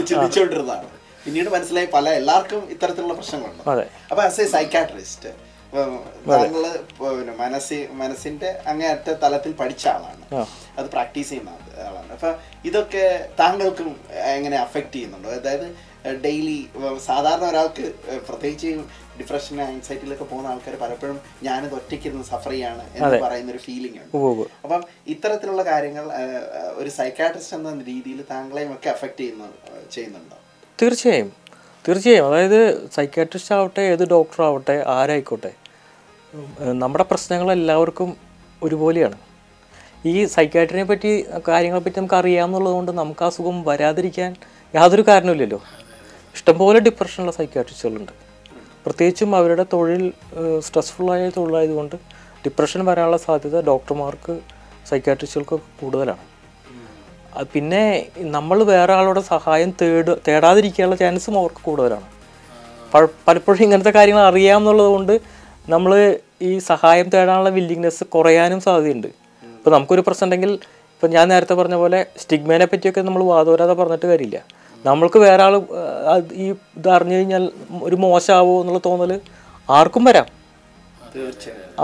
ചിന്തിച്ചുകൊണ്ടിരുന്നതാണ് 0.04 0.87
പിന്നീട് 1.25 1.49
മനസ്സിലായി 1.57 1.88
പല 1.97 2.07
എല്ലാവർക്കും 2.21 2.62
ഇത്തരത്തിലുള്ള 2.75 3.14
പ്രശ്നങ്ങളുണ്ട്. 3.21 3.64
അപ്പൊ 4.11 4.23
ആസ് 4.28 4.40
എ 4.45 4.47
സൈക്കാട്രിസ്റ്റ് 4.57 5.33
താങ്കൾ 6.33 6.64
മനസ്സി 7.45 7.78
മനസ്സിന്റെ 8.00 8.50
അങ്ങേയറ്റ 8.71 9.09
തലത്തിൽ 9.23 9.52
പഠിച്ച 9.61 9.85
ആളാണ്. 9.95 10.25
അത് 10.78 10.87
പ്രാക്ടീസ് 10.95 11.31
ചെയ്യുന്ന 11.31 11.50
ആളാണ്. 11.88 12.11
അപ്പൊ 12.16 12.31
ഇതൊക്കെ 12.69 13.04
താങ്കൾക്കും 13.40 13.88
എങ്ങനെ 14.37 14.57
അഫക്റ്റ് 14.66 14.95
ചെയ്യുന്നുണ്ടോ? 14.97 15.31
അതായത് 15.38 15.66
ഡെയിലി 16.26 16.59
സാധാരണ 17.09 17.45
ഒരാൾക്ക് 17.52 17.87
പ്രത്യേകിച്ച് 18.28 18.71
ഡിപ്രഷൻ 19.19 19.57
ആൻസൈറ്റിയിലൊക്കെ 19.66 20.26
പോകുന്ന 20.31 20.52
ആൾക്കാർ 20.52 20.75
പലപ്പോഴും 20.85 21.19
ഞാനിത് 21.47 21.75
ഒറ്റയ്ക്കിരുന്ന് 21.81 22.26
സഫർ 22.31 22.52
ചെയ്യാണ് 22.57 22.85
എന്ന് 22.97 23.21
പറയുന്ന 23.25 23.52
ഒരു 23.54 23.62
ഫീലിംഗ് 23.66 23.99
ഉണ്ട്. 24.02 24.16
അപ്പം 24.64 24.81
ഇത്തരത്തിലുള്ള 25.14 25.64
കാര്യങ്ങൾ 25.73 26.07
ഒരു 26.81 26.93
സൈക്കാട്രിസ്റ്റ് 27.00 27.57
എന്ന 27.59 27.75
രീതിയിൽ 27.93 28.21
താങ്കളെയും 28.33 28.73
ഒക്കെ 28.76 28.90
അഫക്റ്റ് 28.97 29.23
ചെയ്യുന്നു 29.25 29.50
ചെയ്യുന്നുണ്ടോ? 29.97 30.38
തീർച്ചയായും. 30.78 31.28
തീർച്ചയായും. 31.85 32.25
അതായത് 32.28 32.61
സൈക്കാട്രിസ്റ്റ് 32.95 33.54
ആവട്ടെ 33.54 33.83
ഏത് 33.93 34.04
ഡോക്ടർ 34.14 34.40
ആവട്ടെ 34.49 34.76
ആരായിക്കോട്ടെ 34.97 35.52
നമ്മുടെ 36.83 37.04
പ്രശ്നങ്ങൾ 37.11 37.49
എല്ലാവർക്കും 37.52 38.11
ഒരുപോലെയാണ്. 38.62 39.19
ഈ 40.12 40.14
സൈക്കാട്രിനെ 40.35 40.85
പറ്റി 40.85 41.11
കാര്യങ്ങളെപ്പറ്റി 41.49 41.99
നമുക്ക് 42.00 42.14
അറിയാമെന്നുള്ളത് 42.14 42.75
കൊണ്ട് 42.75 42.93
നമുക്ക് 43.00 43.25
ആ 43.25 43.28
സുഖം 43.37 43.57
വരാതിരിക്കാൻ 43.69 44.31
യാതൊരു 44.75 45.04
കാരണമില്ലല്ലോ 45.09 45.61
ഇഷ്ടംപോലെ 46.37 46.78
ഡിപ്രഷനുള്ള 46.87 47.33
സൈക്കാട്രിസ്റ്റുകളുണ്ട് 47.38 48.12
പ്രത്യേകിച്ചും 48.85 49.31
അവരുടെ 49.37 49.64
തൊഴിൽ 49.73 50.04
സ്ട്രെസ്ഫുള്ളായ 50.66 51.28
തൊഴിലായതുകൊണ്ട് 51.37 51.97
ഡിപ്രഷൻ 52.45 52.81
വരാനുള്ള 52.85 53.16
സാധ്യത 53.26 53.61
ഡോക്ടർമാർക്ക് 53.71 54.35
സൈക്കാട്രിസ്റ്റുകൾക്ക് 54.90 55.59
കൂടുതലാണ്. 55.81 56.34
പിന്നെ 57.53 58.07
നമ്മൾ 58.37 58.59
വേറെ 58.62 58.93
ആളുടെ 58.93 59.21
സഹായം 59.21 59.71
തേട് 59.81 60.11
തേടാതിരിക്കാനുള്ള 60.29 60.97
ചാൻസും 60.97 61.38
അവർക്ക് 61.38 61.62
കൂടുതലാണ്. 61.64 62.07
പലപ്പോഴും 63.26 63.62
ഇങ്ങനത്തെ 63.67 63.91
കാര്യങ്ങൾ 63.91 64.23
അറിയാമെന്നുള്ളത് 64.31 64.91
കൊണ്ട് 64.95 65.14
നമ്മൾ 65.69 65.93
ഈ 66.43 66.59
സഹായം 66.59 67.09
തേടാനുള്ള 67.09 67.50
വില്ലിങ്നെസ് 67.50 68.05
കുറയാനും 68.05 68.61
സാധ്യതയുണ്ട്. 68.61 69.07
ഇപ്പോൾ 69.57 69.71
നമുക്കൊരു 69.71 70.05
പ്രശ്നം 70.07 70.26
ഉണ്ടെങ്കിൽ 70.26 70.53
ഇപ്പം 70.95 71.11
ഞാൻ 71.11 71.29
നേരത്തെ 71.29 71.55
പറഞ്ഞ 71.55 71.75
പോലെ 71.75 72.07
സ്റ്റിഗ്മേനെ 72.23 72.67
പറ്റിയൊക്കെ 72.73 73.00
നമ്മൾ 73.00 73.23
വാദോരാതെ 73.25 73.75
പറഞ്ഞിട്ട് 73.81 74.07
കാര്യമില്ല. 74.07 74.38
നമ്മൾക്ക് 74.87 75.19
വേറെ 75.19 75.43
ആൾ 75.43 75.55
ഈ 76.33 76.47
ഇത് 76.79 76.88
അറിഞ്ഞു 76.97 77.17
കഴിഞ്ഞാൽ 77.17 77.45
ഒരു 77.83 77.97
മോശമാവോ 77.97 78.61
എന്നുള്ള 78.61 78.81
തോന്നൽ 78.87 79.21
ആർക്കും 79.69 80.05
വരാം. 80.05 80.26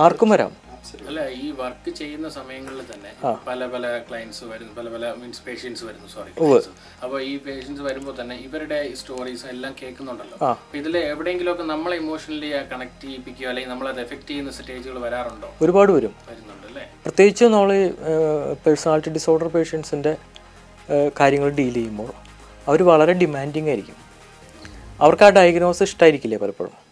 ആർക്കും 0.05 0.31
വരാം. 0.31 0.53
അല്ല 1.11 1.29
ഈ 1.29 1.51
വർക്ക് 1.51 1.91
ചെയ്യുന്ന 1.91 2.29
സമയങ്ങളിൽ 2.29 2.83
തന്നെ 2.83 3.35
പല 3.47 3.67
പല 3.67 3.99
ക്ലയൻസ് 3.99 4.45
വരുന്നു 4.45 4.73
പല 4.73 4.89
പല 4.89 5.13
മീൻസ് 5.13 5.43
പേഷ്യൻസ് 5.43 5.85
വരുന്നു 5.85 6.09
സോറി 6.09 6.63
അപ്പോൾ 7.03 7.23
ഈ 7.23 7.39
പേഷ്യൻസ് 7.39 7.83
വരുമ്പോൾ 7.83 8.21
തന്നെ 8.21 8.37
ഇവരുടെ 8.37 8.95
സ്റ്റോറീസ് 8.95 9.47
എല്ലാം 9.47 9.75
കേൾക്കുന്നുണ്ടല്ലോ. 9.83 10.47
അപ്പൊ 10.47 10.79
ഇതിൽ 10.79 10.99
എവിടെയെങ്കിലും 10.99 11.53
ഒക്കെ 11.53 11.63
നമ്മളെ 11.63 11.97
ഇമോഷണലി 11.97 12.53
കണക്ട് 12.73 13.05
ചെയ്യിപ്പിക്കുകയോ 13.05 13.49
അല്ലെങ്കിൽ 13.49 13.71
നമ്മളെ 13.71 14.01
എഫക്ട് 14.01 14.27
ചെയ്യുന്ന 14.27 14.51
സ്റ്റേജുകൾ 14.51 14.99
വരാറുണ്ടോ? 14.99 15.55
ഒരുപാട് 15.63 15.93
വരും. 15.93 16.15
വരുന്നുണ്ട് 16.29 16.67
അല്ലേ? 16.67 16.91
പ്രത്യേകിച്ച് 17.05 17.45
നമ്മൾ 17.45 17.95
പേഴ്സണാലിറ്റി 18.67 19.11
ഡിസോർഡർ 19.11 19.49
പേഷ്യൻസിന്റെ 19.49 20.17
കാര്യങ്ങൾ 21.21 21.51
ഡീൽ 21.51 21.75
ചെയ്യുമ്പോൾ 21.75 22.13
അവർ 22.67 22.83
വളരെ 22.83 23.13
ഡിമാൻഡിങ് 23.13 23.69
ആയിരിക്കും. 23.69 23.95
അവർക്ക് 25.01 25.23
ആ 25.23 25.29
ഡയഗ്നോസ് 25.29 25.83
ഇഷ്ടമായിരിക്കില്ലേ 25.83 26.39
പലപ്പോഴും? 26.39 26.91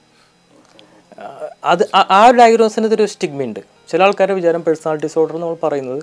അത് 1.64 1.88
ആ- 1.94 2.06
ആ 2.10 2.30
ഡയഗ്നോസിന് 2.30 2.86
ഇതൊരു 2.86 3.06
സ്റ്റിഗ്മ 3.06 3.42
ഉണ്ട്. 3.42 3.77
ചില 3.90 4.02
ആൾക്കാരുടെ 4.06 4.36
വിചാരം 4.38 4.62
പേഴ്സണാലിറ്റി 4.66 5.06
ഡിസോർഡർ 5.06 5.34
നമ്മൾ 5.42 5.56
പറയുന്നത് 5.62 6.00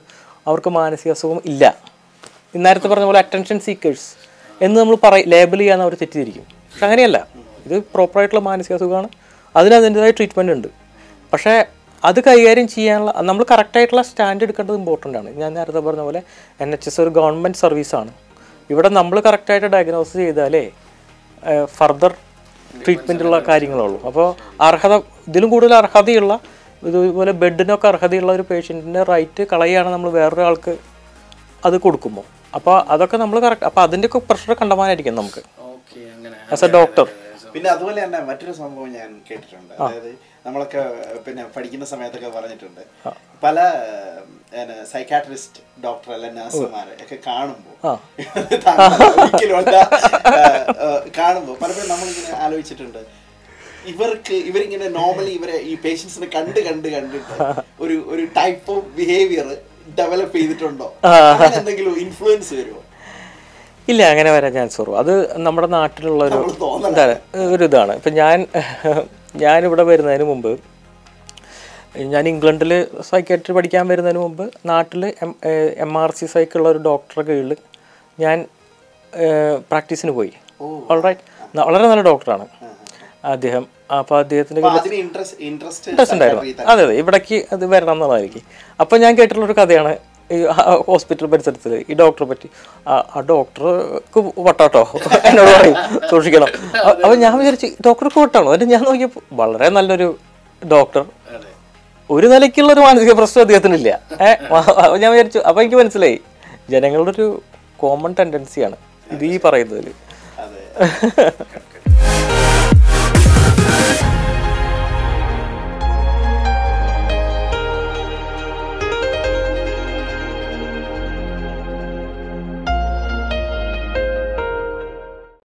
അവർക്ക് 0.48 0.70
മാനസിക 0.80 1.12
അസുഖം 1.16 1.40
ഇല്ല. 1.52 1.64
നേരത്തെ 2.66 2.88
പറഞ്ഞ 2.92 3.06
പോലെ 3.10 3.20
അറ്റൻഷൻ 3.24 3.58
സീക്കേഴ്സ് 3.68 4.08
എന്ന് 4.66 4.76
നമ്മൾ 4.82 4.96
പറ 5.04 5.16
ലേബൽ 5.34 5.60
ചെയ്യാൻ 5.64 5.80
അവർ 5.86 5.94
തെറ്റിദ്ധരിക്കും. 6.02 6.46
പക്ഷെ 6.72 6.86
അങ്ങനെയല്ല. 6.88 7.20
ഇത് 7.66 7.76
പ്രോപ്പറായിട്ടുള്ള 7.94 8.42
മാനസിക 8.50 8.76
അസുഖമാണ്. 8.80 9.10
അതിന് 9.56 9.76
അതിന്റെതായ 9.76 10.14
ട്രീറ്റ്മെന്റ് 10.18 10.54
ഉണ്ട്. 10.58 10.70
പക്ഷേ 11.34 11.54
അത് 12.04 12.20
കൈകാര്യം 12.28 12.68
ചെയ്യാനുള്ള 12.68 13.12
നമ്മൾ 13.30 13.44
കറക്റ്റായിട്ടുള്ള 13.52 14.02
സ്റ്റാൻഡ് 14.10 14.44
എടുക്കേണ്ടത് 14.46 14.78
ഇമ്പോർട്ടന്റ് 14.82 15.18
ആണ്. 15.18 15.30
ഞാൻ 15.42 15.52
നേരത്തെ 15.58 15.82
പറഞ്ഞ 15.88 16.04
പോലെ 16.08 16.22
എൻ 16.64 16.70
എച്ച് 16.76 16.90
എസ് 16.90 17.00
ഒരു 17.02 17.12
ഗവൺമെന്റ് 17.20 17.60
സർവീസാണ് 17.64 18.12
ഇവിടെ 18.70 18.90
നമ്മൾ 18.90 19.18
കറക്റ്റായിട്ട് 19.28 19.68
ഡയഗ്നോസ് 19.76 20.14
ചെയ്താലേ 20.22 20.64
ഫർദർ 21.78 22.12
ട്രീറ്റ്മെന്റുള്ള 22.86 23.40
കാര്യങ്ങളുള്ളൂ 23.48 24.00
അപ്പോൾ 24.10 24.28
അർഹത 24.68 24.94
ഇതിലും 25.30 25.50
കൂടുതൽ 25.50 25.74
അർഹതയുള്ള 25.76 26.34
ഇതുപോലെ 26.90 27.32
ബെഡിനൊക്കെ 27.42 27.88
അർഹതയുള്ള 27.92 28.32
ഒരു 28.38 28.46
പേഷ്യന്റിന്റെ 28.50 29.04
റൈറ്റ് 29.12 29.44
കളയുകയാണ് 29.52 29.90
നമ്മൾ 29.96 30.10
വേറൊരാൾക്ക് 30.20 30.74
അത് 31.68 31.78
കൊടുക്കുമ്പോൾ 31.86 32.26
അപ്പോൾ 32.58 32.76
അതൊക്കെ 32.94 33.18
നമ്മൾ 33.24 33.38
കറക്റ്റ് 33.46 33.68
അപ്പോൾ 33.70 33.84
അതിന്റെയൊക്കെ 33.88 34.20
പ്രഷർ 34.30 34.52
കണ്ടമാനായിരിക്കും 34.62 35.16
നമുക്ക്. 35.22 35.42
ഓക്കെ 35.74 36.00
അങ്ങനെ. 36.16 36.38
ആസ് 36.54 36.66
എ 36.68 36.70
ഡോക്ടർ 36.78 37.06
പിന്നെ 37.56 37.70
അതുപോലെ 37.74 38.00
തന്നെ 38.04 38.20
മറ്റൊരു 38.30 38.54
സംഭവം 38.62 38.90
ഞാൻ 39.00 39.10
കേട്ടിട്ടുണ്ട്. 39.28 39.74
അതായത് 39.84 40.12
നമ്മളൊക്കെ 40.46 40.82
പിന്നെ 41.26 41.44
പഠിക്കുന്ന 41.56 41.86
സമയത്തൊക്കെ 41.92 42.30
പറഞ്ഞിട്ടുണ്ട്. 42.38 42.82
പല 43.44 43.58
സൈക്കാട്രിസ്റ്റ് 44.94 45.62
ഡോക്ടർ 45.86 46.10
അല്ല 46.16 46.26
നഴ്സുമാരെ 46.38 46.94
ഒക്കെ 47.04 47.18
കാണുമ്പോൾ 47.30 47.76
കാണുമ്പോൾ 51.20 51.56
പലപ്പോഴും 51.62 51.90
നമ്മളിങ്ങനെ 51.94 52.32
ആലോചിച്ചിട്ടുണ്ട്. 52.46 53.02
ഇവർക്ക് 53.92 54.36
ഇവരിങ്ങനെ 54.50 54.88
നോർമലി 55.00 55.32
ഇവരെ 55.40 55.58
ഈ 55.72 55.74
പേഷ്യൻസിനെ 55.84 56.28
കണ്ട് 56.36 56.60
കണ്ട് 56.68 56.88
കണ്ടിട്ട് 56.96 57.36
ഒരു 57.84 57.96
ഒരു 58.14 58.24
ടൈപ്പ് 58.38 58.70
ഓഫ് 58.76 58.88
ബിഹേവിയർ 58.98 59.48
ഡെവലപ്പ് 60.00 60.36
ചെയ്തിട്ടുണ്ടോ? 60.40 60.88
എന്തെങ്കിലും 61.60 61.96
ഇൻഫ്ലുവൻസ് 62.06 62.54
വരുമോ 62.60 62.82
ഇല്ല 63.88 64.02
അങ്ങനെ 64.12 64.30
വരാൻ 64.36 64.52
ചാൻസ് 64.56 64.78
കുറവ്. 64.80 64.96
അത് 65.02 65.14
നമ്മുടെ 65.46 65.68
നാട്ടിലുള്ള 65.78 66.22
ഒരു 66.30 66.38
നമ്മൾ 66.86 67.12
ഒരു 67.56 67.64
ഇതാണ്. 67.70 67.94
ഇപ്പം 68.00 68.14
ഞാൻ 68.22 68.38
ഞാനിവിടെ 69.44 69.84
വരുന്നതിന് 69.92 70.26
മുമ്പ് 70.32 70.52
ഞാൻ 72.14 72.24
ഇംഗ്ലണ്ടിൽ 72.32 72.72
സൈക്കാട്രി 73.10 73.54
പഠിക്കാൻ 73.58 73.84
വരുന്നതിന് 73.92 74.22
മുമ്പ് 74.26 74.46
നാട്ടിൽ 74.72 75.04
എം 75.26 75.32
എം 75.86 75.92
ആർ 76.02 76.12
സി 76.20 76.26
സൈക്കുള്ള 76.34 76.68
ഒരു 76.74 76.82
ഡോക്ടറെ 76.90 77.24
കീഴിൽ 77.30 77.52
ഞാൻ 78.24 78.38
പ്രാക്ടീസിന് 79.70 80.14
പോയി. 80.18 80.34
ഓൾറൈറ്റ് 80.94 81.24
വളരെ 81.70 81.86
നല്ല 81.92 82.04
ഡോക്ടറാണ് 82.12 82.46
അദ്ദേഹം 83.26 83.64
അപ്പോൾ 83.92 84.20
അദ്ദേഹത്തിന്റെ 84.20 84.62
ഇൻട്രസ്റ്റ് 85.90 86.16
ഉണ്ടായിരുന്നു. 86.16 86.44
അതെ 86.68 86.84
അതെ 86.84 86.94
ഇവിടേക്ക് 86.94 87.46
അത് 87.52 87.66
വരണം 87.66 87.92
എന്നുള്ളതായിരിക്കും. 87.92 88.44
അപ്പം 88.80 89.02
ഞാൻ 89.02 89.18
കേട്ടിട്ടുള്ളൊരു 89.18 89.54
കഥയാണ് 89.54 89.92
ഈ 90.30 90.38
ഹോസ്പിറ്റൽ 90.88 91.26
പരിസരത്തിൽ 91.26 91.86
ഈ 91.90 91.94
ഡോക്ടറെ 91.94 92.26
പറ്റി. 92.26 92.48
ആ- 92.88 93.22
ഡോക്ടർക്ക് 93.30 94.20
വട്ടാട്ടോ? 94.40 94.84
എന്നോട് 95.26 95.52
പറയും 95.52 95.76
സൂക്ഷിക്കണം. 96.10 96.50
അപ്പം 96.90 97.20
ഞാൻ 97.20 97.38
വിചാരിച്ചു 97.38 97.68
ഡോക്ടർക്ക് 97.88 98.20
വട്ടാണോ? 98.20 98.54
എന്നിട്ട് 98.54 98.74
ഞാൻ 98.74 98.84
നോക്കിയപ്പോൾ 98.84 99.24
വളരെ 99.34 99.70
നല്ലൊരു 99.70 100.08
ഡോക്ടർ 100.62 101.04
ഒരു 102.10 102.28
നിലയ്ക്കുള്ള 102.28 102.74
ഒരു 102.74 102.80
മാനസിക 102.80 103.14
പ്രശ്നം 103.14 103.42
അദ്ദേഹത്തിനില്ല. 103.42 103.90
ഏഹ് 104.22 104.38
ഞാൻ 104.98 105.12
വിചാരിച്ചു 105.12 105.40
അപ്പോൾ 105.40 105.62
എനിക്ക് 105.62 105.76
മനസ്സിലായി 105.76 106.18
ജനങ്ങളുടെ 106.70 107.12
ഒരു 107.12 107.28
കോമൺ 107.78 108.16
ടെൻഡൻസിയാണ് 108.20 108.78
ഇത് 109.12 109.26
ഈ 109.26 109.38
പറയുന്നതിൽ 109.38 109.88